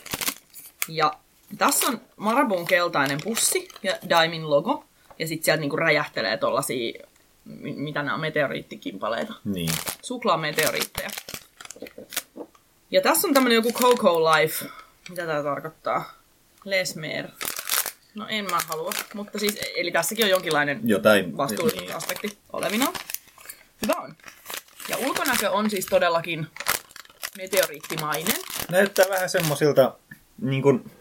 Ja 0.87 1.13
tässä 1.57 1.87
on 1.87 2.01
Maraboon 2.15 2.65
keltainen 2.65 3.19
pussi 3.23 3.67
ja 3.83 3.97
Dimein 4.09 4.49
logo. 4.49 4.85
Ja 5.19 5.27
sitten 5.27 5.45
sieltä 5.45 5.61
niinku 5.61 5.75
räjähtelee 5.77 6.37
tollasia, 6.37 6.77
mi- 6.77 7.08
mitä 7.45 8.03
nämä 8.03 8.13
on, 8.13 8.21
meteoriittikimpaleita. 8.21 9.33
Niin. 9.45 9.69
Suklaameteoriitteja. 10.01 11.09
Ja 12.91 13.01
tässä 13.01 13.27
on 13.27 13.33
tämmönen 13.33 13.55
joku 13.55 13.73
Coco 13.73 14.19
Life. 14.31 14.65
Mitä 15.09 15.25
tää 15.25 15.43
tarkoittaa? 15.43 16.13
Lesmer. 16.65 17.27
No 18.15 18.25
en 18.29 18.45
mä 18.45 18.59
halua. 18.67 18.91
Mutta 19.13 19.39
siis, 19.39 19.57
eli 19.75 19.91
tässäkin 19.91 20.25
on 20.25 20.29
jonkinlainen 20.29 20.81
Jotain. 20.83 21.37
vastuullinen 21.37 21.83
Niin. 21.83 21.95
aspekti 21.95 22.37
olevina. 22.53 22.93
Hyvä 23.81 23.93
on. 23.93 24.15
Ja 24.89 24.97
ulkonäkö 24.97 25.51
on 25.51 25.69
siis 25.69 25.85
todellakin 25.85 26.47
meteoriittimainen. 27.37 28.35
Näyttää 28.69 29.05
vähän 29.09 29.29
semmosilta 29.29 29.95
niin 30.41 30.61
kuin 30.61 30.91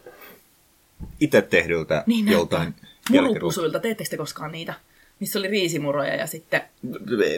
itse 1.19 1.41
tehdyltä 1.41 2.03
Niin 2.05 2.27
joltain. 2.27 2.75
Murupusuilta, 3.09 3.79
teettekö 3.79 4.09
te 4.09 4.17
koskaan 4.17 4.51
niitä? 4.51 4.73
Missä 5.19 5.39
oli 5.39 5.47
riisimuroja 5.47 6.15
ja 6.15 6.27
sitten... 6.27 6.61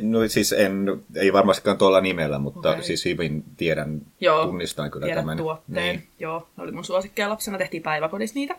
No 0.02 0.28
siis 0.28 0.54
en, 0.54 1.04
ei 1.16 1.34
varmastikaan 1.34 1.78
tuolla 1.78 2.02
nimellä, 2.02 2.40
mutta 2.40 2.70
Okei. 2.72 2.84
siis 2.84 3.06
hyvin 3.06 3.44
tiedän, 3.58 4.02
Joo, 4.20 4.46
tunnistan 4.46 4.92
kyllä 4.92 5.06
tiedät 5.06 5.22
tämän. 5.22 5.38
tuotteen. 5.38 5.96
Niin. 5.96 6.08
Joo, 6.20 6.48
ne 6.58 6.64
oli 6.64 6.72
mun 6.72 6.84
suosikkeja 6.86 7.30
lapsena, 7.30 7.58
tehtiin 7.58 7.84
päiväkodissa 7.84 8.36
niitä. 8.36 8.56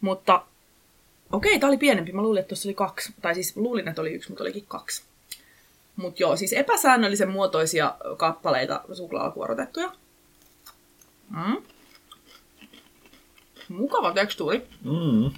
Mutta 0.00 0.42
okei, 1.32 1.58
tää 1.58 1.68
oli 1.68 1.76
pienempi. 1.78 2.12
Mä 2.12 2.22
luulin, 2.22 2.40
että 2.40 2.48
tuossa 2.48 2.68
oli 2.68 2.74
kaksi. 2.74 3.14
Tai 3.22 3.34
siis 3.34 3.56
luulin, 3.56 3.88
että 3.88 4.00
oli 4.00 4.12
yksi, 4.12 4.28
mutta 4.28 4.44
olikin 4.44 4.64
kaksi. 4.68 5.02
Mutta 5.96 6.22
joo, 6.22 6.36
siis 6.36 6.52
epäsäännöllisen 6.52 7.30
muotoisia 7.30 7.94
kappaleita 8.16 8.80
suklaalla 8.92 9.30
kuorotettuja. 9.30 9.92
Mm. 11.30 11.62
Mukava 13.68 14.12
tekstuuri. 14.12 14.66
Mm. 14.84 15.30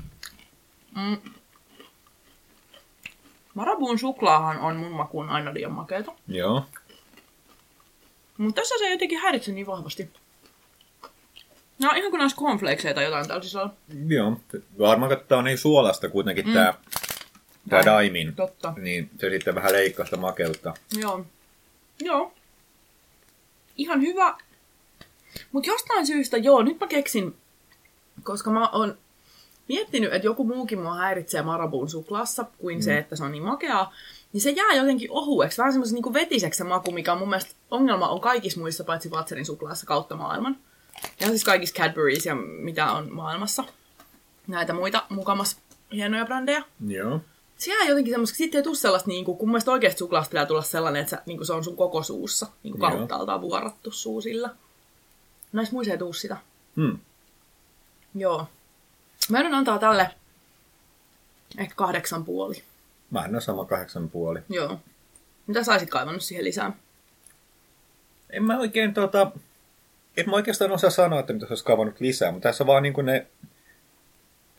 Mm. 0.97 1.17
Marabuun 3.55 3.99
suklaahan 3.99 4.59
on 4.59 4.77
mun 4.77 4.93
makuun 4.93 5.29
aina 5.29 5.55
liian 5.55 5.73
makeeta. 5.73 6.13
Joo. 6.29 6.65
Mutta 8.39 8.61
tässä 8.61 8.75
se 8.79 8.85
ei 8.85 8.93
jotenkin 8.93 9.19
häiritse 9.19 9.53
niin 9.53 9.67
vahvasti. 9.67 10.11
No 11.79 11.93
ihan 11.97 12.11
kuin 12.11 12.19
näissä 12.19 12.39
cornflakeseja 12.39 12.95
tai 12.95 13.05
jotain 13.05 13.29
täällä 13.29 13.43
sisällä. 13.43 13.71
Joo. 14.07 14.41
Varmaan 14.79 15.13
että 15.13 15.25
tää 15.29 15.39
on 15.39 15.45
niin 15.45 15.59
suolasta 15.59 16.09
kuitenkin 16.09 16.47
mm. 16.47 16.53
tää, 16.53 16.75
tää 17.69 17.85
Daim. 17.85 17.87
daimin. 17.87 18.35
Totta. 18.35 18.75
Niin 18.77 19.11
se 19.19 19.31
sitten 19.31 19.55
vähän 19.55 19.73
leikkaa 19.73 20.05
sitä 20.05 20.17
makeutta. 20.17 20.75
Joo. 20.97 21.27
Joo. 22.01 22.33
Ihan 23.77 24.01
hyvä. 24.01 24.39
Mutta 25.53 25.71
jostain 25.71 26.07
syystä, 26.07 26.37
joo, 26.37 26.63
nyt 26.63 26.81
mä 26.81 26.87
keksin, 26.87 27.37
koska 28.23 28.51
mä 28.51 28.69
oon 28.69 28.99
miettinyt, 29.71 30.13
että 30.15 30.27
joku 30.27 30.45
muukin 30.45 30.81
mua 30.81 30.95
häiritsee 30.95 31.43
Marabuun 31.43 31.91
suklaassa 31.91 32.45
kuin 32.59 32.79
mm. 32.79 32.83
se, 32.83 32.99
että 32.99 33.17
se 33.17 33.25
on 33.25 33.33
niin 33.33 33.43
makeaa, 33.43 33.93
niin 34.33 34.41
se 34.41 34.51
jää 34.51 34.75
jotenkin 34.75 35.11
ohueksi, 35.11 35.59
vähän 35.59 35.73
semmoisen 35.73 35.95
niin 35.95 36.15
vetiseksi 36.15 36.59
se 36.59 36.65
maku, 36.65 36.91
mikä 36.91 37.13
on 37.13 37.19
mun 37.19 37.29
mielestä 37.29 37.55
ongelma 37.71 38.09
on 38.09 38.21
kaikissa 38.21 38.61
muissa 38.61 38.85
paitsi 38.85 39.11
Watserin 39.11 39.47
suklaassa 39.47 39.87
kautta 39.87 40.17
maailman. 40.17 40.57
Ja 41.21 41.27
siis 41.27 41.45
kaikissa 41.45 41.75
Cadburys 41.75 42.27
ja 42.27 42.35
mitä 42.35 42.93
on 42.93 43.13
maailmassa. 43.13 43.65
Näitä 44.47 44.73
muita 44.73 45.07
mukamas 45.09 45.57
hienoja 45.93 46.25
brändejä. 46.25 46.63
Joo. 46.87 47.21
Se 47.59 47.71
jää 47.71 47.89
jotenkin 47.89 48.13
semmoiseksi, 48.13 48.39
sitten 48.39 48.59
ei 48.59 48.63
tule 48.63 48.77
sellaista, 48.77 49.09
niin 49.09 49.25
kuin, 49.25 49.39
kun 49.39 49.49
mun 49.49 49.53
mielestä 49.53 49.71
oikeasti 49.71 49.99
suklaasta 49.99 50.31
pitää 50.31 50.47
tulla 50.47 50.63
sellainen, 50.63 51.01
että 51.01 51.17
se, 51.17 51.23
niin 51.27 51.39
kuin 51.39 51.47
se 51.47 51.53
on 51.53 51.65
sun 51.65 51.77
koko 51.77 52.03
suussa, 52.03 52.47
niin 52.63 52.73
kuin 52.73 52.81
kauttaaltaan 52.81 53.41
vuorattu 53.41 53.91
suu 53.91 54.21
sillä. 54.21 54.51
Näissä 55.53 55.75
muissa 55.75 55.93
ei 55.93 55.99
tuu 55.99 56.13
sitä. 56.13 56.37
Hmm. 56.77 56.99
Joo. 58.15 58.47
Mä 59.31 59.41
yritän 59.41 59.59
antaa 59.59 59.79
tälle 59.79 60.11
ehkä 61.59 61.75
kahdeksan 61.75 62.25
puoli. 62.25 62.63
Mä 63.11 63.21
annan 63.21 63.43
sama 63.43 63.65
kahdeksan 63.65 64.11
puoli. 64.11 64.41
Joo. 64.49 64.79
Mitä 65.47 65.65
saisit 65.65 65.91
kaivannut 65.91 66.23
siihen 66.23 66.45
lisää? 66.45 66.73
En 68.31 68.45
mä 68.45 68.59
oikein 68.59 68.95
tota... 68.95 69.33
En 70.17 70.31
mä 70.31 70.37
oikeastaan 70.37 70.73
osaa 70.73 70.91
sanoa, 70.91 71.21
että 71.21 71.33
mitä 71.33 71.47
olisi 71.49 71.65
kaivannut 71.65 72.01
lisää, 72.01 72.33
mutta 72.33 72.49
tässä 72.49 72.67
vaan 72.67 72.83
niin 72.83 72.95
ne... 73.03 73.27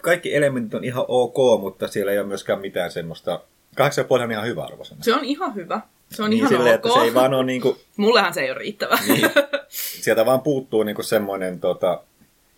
Kaikki 0.02 0.36
elementit 0.36 0.74
on 0.74 0.84
ihan 0.84 1.06
ok, 1.08 1.62
mutta 1.62 1.88
siellä 1.88 2.12
ei 2.12 2.20
ole 2.20 2.28
myöskään 2.28 2.60
mitään 2.60 2.92
semmoista... 2.92 3.42
Kahdeksan 3.76 4.06
puoli 4.06 4.24
on 4.24 4.32
ihan 4.32 4.46
hyvä 4.46 4.64
arvosana. 4.64 5.04
Se 5.04 5.14
on 5.14 5.26
ihan 5.26 5.56
hyvä. 5.56 5.82
Se 6.12 6.24
on 6.24 6.30
niin 6.30 6.38
ihan 6.38 6.50
silleen, 6.50 6.76
ok. 6.76 6.86
että 6.86 7.00
se 7.00 7.06
ei 7.06 7.14
vaan 7.14 7.34
ole 7.34 7.46
niinku... 7.46 7.78
Mullehan 7.98 8.34
se 8.34 8.42
ei 8.42 8.52
ole 8.52 8.60
riittävä. 8.60 9.00
Niin. 9.08 9.30
Sieltä 10.02 10.26
vaan 10.26 10.42
puuttuu 10.42 10.84
niinku 10.84 11.04
semmoinen 11.04 11.60
tota, 11.60 12.04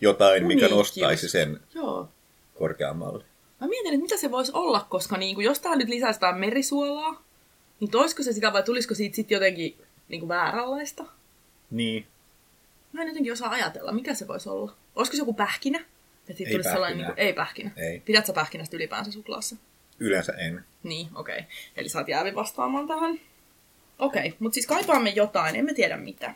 jotain, 0.04 0.42
No 0.44 0.48
mikä 0.48 0.66
niin, 0.66 0.78
nostaisi 0.78 1.30
sen 1.30 1.60
Joo. 1.76 2.10
korkeammalle. 2.56 3.24
Mä 3.62 3.68
mietin, 3.68 3.94
että 3.94 4.04
mitä 4.04 4.18
se 4.18 4.32
voisi 4.32 4.52
olla, 4.56 4.86
koska 4.90 5.18
niin 5.18 5.36
kuin, 5.36 5.46
jos 5.46 5.60
tää 5.60 5.76
nyt 5.76 5.90
lisäisi 5.90 6.18
jotain 6.18 6.38
merisuolaa, 6.38 7.24
niin 7.80 7.92
toisiko 7.92 8.24
se 8.24 8.34
sitä 8.34 8.54
vai 8.54 8.64
tulisiko 8.64 8.96
siitä 8.96 9.16
sitten 9.16 9.36
jotenkin 9.36 9.78
niin 10.10 10.20
kuin 10.20 10.30
vääränlaista? 10.30 11.06
Niin. 11.72 12.08
Mä 12.94 13.02
en 13.02 13.08
jotenkin 13.08 13.34
osaa 13.34 13.50
ajatella, 13.50 13.92
mikä 13.92 14.14
se 14.14 14.28
voisi 14.28 14.50
olla. 14.50 14.76
Olisiko 14.96 15.16
se 15.16 15.22
joku 15.22 15.34
pähkinä? 15.34 15.80
Että 15.80 16.34
siitä 16.34 16.50
Ei 16.50 16.54
tulisi 16.54 16.70
sellainen, 16.70 16.98
niin 16.98 17.06
kuin, 17.06 17.20
ei 17.20 17.34
pähkinä. 17.34 17.72
Ei. 17.78 18.00
Pidät 18.00 18.26
sä 18.26 18.34
pähkinästä 18.34 18.78
ylipäänsä 18.78 19.12
suklaassa? 19.12 19.56
Yleensä 20.00 20.34
en. 20.34 20.64
Niin, 20.84 21.10
okei. 21.16 21.40
Okay. 21.40 21.50
Eli 21.76 21.90
sä 21.90 22.00
oot 22.00 22.08
jäävi 22.08 22.36
vastaamaan 22.36 22.88
tähän. 22.88 23.20
Okei, 24.00 24.28
okay. 24.28 24.38
mutta 24.40 24.54
siis 24.54 24.68
kaipaamme 24.68 25.10
jotain, 25.10 25.56
emme 25.56 25.74
tiedä 25.74 25.98
mitä. 25.98 26.34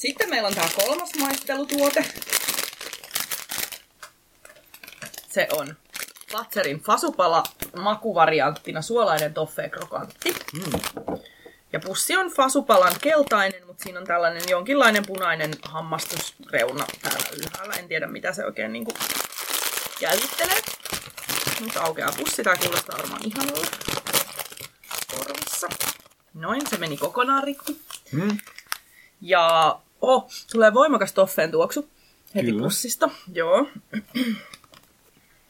Sitten 0.00 0.30
meillä 0.30 0.48
on 0.48 0.54
tää 0.54 0.68
kolmas 0.76 1.10
maistelutuote. 1.18 2.04
Se 5.28 5.48
on 5.52 5.76
Fatserin 6.32 6.80
fasupala 6.80 7.42
makuvarianttina 7.76 8.82
suolainen 8.82 9.34
toffee 9.34 9.68
krokantti. 9.68 10.34
Mm. 10.52 10.80
Ja 11.72 11.80
pussi 11.80 12.16
on 12.16 12.30
fasupalan 12.30 12.92
keltainen, 13.00 13.66
mutta 13.66 13.82
siinä 13.82 14.00
on 14.00 14.06
tällainen 14.06 14.42
jonkinlainen 14.48 15.06
punainen 15.06 15.50
hammastusreuna 15.62 16.86
täällä 17.02 17.28
ylhäällä. 17.36 17.74
En 17.74 17.88
tiedä 17.88 18.06
mitä 18.06 18.32
se 18.32 18.44
oikein 18.44 18.72
niinku 18.72 18.94
jäljittelee. 20.00 20.62
Nyt 21.60 21.76
aukeaa 21.76 22.12
pussi, 22.18 22.42
tää 22.42 22.56
kuulostaa 22.56 22.98
varmaan 22.98 23.22
ihanalle 23.24 23.66
korvissa. 25.16 25.68
Noin, 26.34 26.66
se 26.66 26.76
meni 26.76 26.96
kokonaan 26.96 27.44
rikki. 27.44 27.80
Mm. 28.12 28.38
Ja 29.20 29.78
oh, 30.00 30.30
tulee 30.52 30.74
voimakas 30.74 31.12
toffeen 31.12 31.50
tuoksu 31.50 31.88
heti 32.34 32.46
Kyllä. 32.46 32.62
pussista. 32.62 33.10
Joo. 33.32 33.66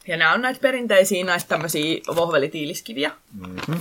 Ja 0.07 0.17
nämä 0.17 0.33
on 0.33 0.43
näitä 0.43 0.61
perinteisiä 0.61 1.25
näitä 1.25 1.45
tämmöisiä 1.49 2.01
vohvelitiiliskiviä. 2.17 3.11
Mm-hmm. 3.33 3.81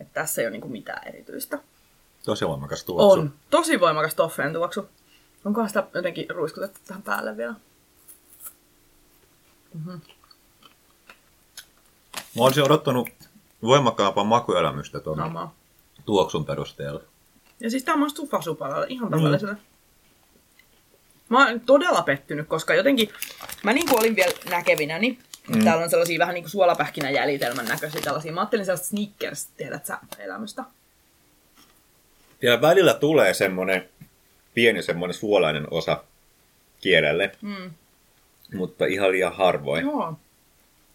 Et 0.00 0.12
tässä 0.12 0.42
ei 0.42 0.46
ole 0.46 0.52
niinku 0.52 0.68
mitään 0.68 1.08
erityistä. 1.08 1.58
Tosi 2.24 2.48
voimakas 2.48 2.84
tuoksu. 2.84 3.20
On. 3.20 3.32
Tosi 3.50 3.80
voimakas 3.80 4.14
toffeen 4.14 4.52
tuoksu. 4.52 4.88
Onkohan 5.44 5.68
sitä 5.68 5.86
jotenkin 5.94 6.30
ruiskutettu 6.30 6.80
tähän 6.86 7.02
päälle 7.02 7.36
vielä? 7.36 7.54
Mä 12.36 12.42
olisin 12.42 12.64
odottanut 12.64 13.08
voimakkaampaa 13.62 14.24
makuelämystä 14.24 15.00
tuon 15.00 15.16
Sama. 15.16 15.54
tuoksun 16.04 16.44
perusteella. 16.44 17.00
Ja 17.64 17.70
siis 17.70 17.84
tää 17.84 17.96
maistuu 17.96 18.26
fasupalalle 18.26 18.86
ihan 18.88 19.10
tavalliselle. 19.10 19.56
Mä 21.28 21.46
oon 21.48 21.60
todella 21.60 22.02
pettynyt, 22.02 22.48
koska 22.48 22.74
jotenkin 22.74 23.08
mä 23.62 23.72
niinku 23.72 23.96
olin 23.96 24.16
vielä 24.16 24.32
näkevinäni. 24.50 25.18
Mm. 25.48 25.64
Täällä 25.64 25.84
on 25.84 25.90
sellaisia 25.90 26.18
vähän 26.18 26.34
niinku 26.34 26.48
suolapähkinäjäljitelmän 26.48 27.64
näköisiä 27.66 28.00
tällaisia. 28.00 28.32
Mä 28.32 28.40
ajattelin 28.40 28.64
sellaista 28.64 28.86
sneakers, 28.86 29.46
tiedät 29.46 29.86
sä, 29.86 29.98
elämystä. 30.18 30.64
Ja 32.42 32.60
välillä 32.60 32.94
tulee 32.94 33.34
semmonen 33.34 33.88
pieni 34.54 34.82
semmonen 34.82 35.14
suolainen 35.14 35.66
osa 35.70 36.04
kielelle, 36.80 37.32
Mm. 37.42 37.70
mutta 38.54 38.86
ihan 38.86 39.12
liian 39.12 39.36
harvoin. 39.36 39.84
Joo. 39.84 40.18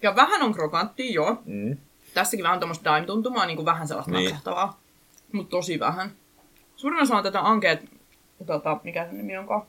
Ja 0.01 0.15
vähän 0.15 0.41
on 0.41 0.53
krokanttia, 0.53 1.11
joo. 1.13 1.41
Mm. 1.45 1.77
Tässäkin 2.13 2.43
vähän 2.43 2.59
tuommoista 2.59 2.95
dime-tuntumaa, 2.95 3.45
niin 3.45 3.55
kuin 3.57 3.65
vähän 3.65 3.87
sellaista 3.87 4.11
Niin. 4.11 4.23
napsahtavaa. 4.23 4.79
Mutta 5.31 5.49
tosi 5.49 5.79
vähän. 5.79 6.11
Suurin 6.79 7.01
osa 7.01 7.15
on 7.17 7.23
tätä 7.23 7.39
ankeet, 7.41 7.79
tota, 8.47 8.79
mikä 8.83 9.05
sen 9.05 9.17
nimi 9.17 9.37
onkaan? 9.37 9.61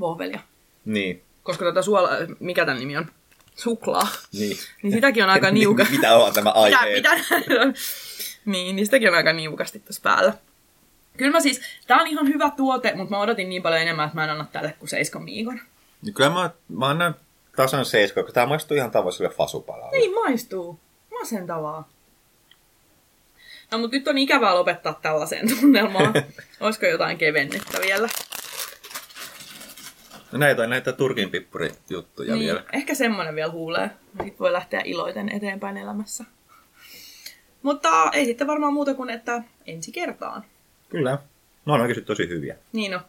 Vohvelia. 0.00 0.40
Niin. 0.84 1.22
Koska 1.42 1.64
tätä 1.64 1.82
suola, 1.82 2.08
mikä 2.40 2.66
tämän 2.66 2.80
nimi 2.80 2.96
on? 2.96 3.06
Suklaa. 3.54 4.08
niin. 4.32 4.56
Niin 4.82 4.92
sitäkin 4.92 5.24
on 5.24 5.30
aika 5.30 5.50
niuka. 5.60 5.86
Mitä 5.90 6.16
on 6.16 6.32
tämä 6.32 6.50
Mitä, 6.64 6.78
aihe? 6.78 6.94
mitä 6.96 7.14
näin 7.14 7.60
on? 7.62 7.74
Niin, 8.44 8.76
niin 8.76 8.86
sitäkin 8.86 9.08
on 9.08 9.14
aika 9.14 9.32
niukasti 9.32 9.78
tässä 9.78 10.02
päällä. 10.02 10.32
Kyllä 11.16 11.32
mä 11.32 11.40
siis, 11.40 11.60
tää 11.86 11.96
on 12.00 12.06
ihan 12.06 12.28
hyvä 12.28 12.50
tuote, 12.56 12.94
mutta 12.94 13.10
mä 13.14 13.20
odotin 13.20 13.48
niin 13.48 13.62
paljon 13.62 13.82
enemmän, 13.82 14.06
että 14.06 14.16
mä 14.16 14.24
en 14.24 14.30
anna 14.30 14.46
tälle 14.52 14.74
kuin 14.78 14.88
seiskan 14.88 15.22
miikon. 15.22 15.60
Niin 16.02 16.14
Kyllä 16.14 16.30
mä, 16.30 16.50
mä 16.68 16.88
annan 16.88 17.14
tasan 17.56 17.84
seiska, 17.84 18.20
koska 18.22 18.32
tämä 18.32 18.46
maistuu 18.46 18.76
ihan 18.76 18.90
tavalliselle 18.90 19.34
fasupalalle. 19.34 19.98
Niin 19.98 20.14
maistuu. 20.14 20.80
Masentavaa. 21.20 21.88
No 23.70 23.78
mutta 23.78 23.96
nyt 23.96 24.08
on 24.08 24.18
ikävää 24.18 24.54
lopettaa 24.54 24.98
tällaiseen 25.02 25.48
tunnelmaan. 25.60 26.12
Olisiko 26.60 26.86
jotain 26.86 27.18
kevennettä 27.18 27.78
vielä? 27.80 28.08
No 30.32 30.38
näitä 30.38 30.62
on 30.62 30.70
näitä 30.70 30.92
Turkin 30.92 31.30
pippurijuttuja 31.30 32.34
niin, 32.34 32.46
vielä. 32.46 32.64
ehkä 32.72 32.94
semmonen 32.94 33.34
vielä 33.34 33.52
huulee. 33.52 33.90
Sitten 34.10 34.38
voi 34.38 34.52
lähteä 34.52 34.82
iloiten 34.84 35.28
eteenpäin 35.28 35.76
elämässä. 35.76 36.24
Mutta 37.62 38.10
ei 38.12 38.24
sitten 38.24 38.46
varmaan 38.46 38.72
muuta 38.72 38.94
kuin, 38.94 39.10
että 39.10 39.42
ensi 39.66 39.92
kertaan. 39.92 40.44
Kyllä. 40.88 41.18
No 41.66 41.74
on 41.74 41.80
oikeasti 41.80 42.04
tosi 42.04 42.28
hyviä. 42.28 42.56
Niin 42.72 42.90
no, 42.92 43.00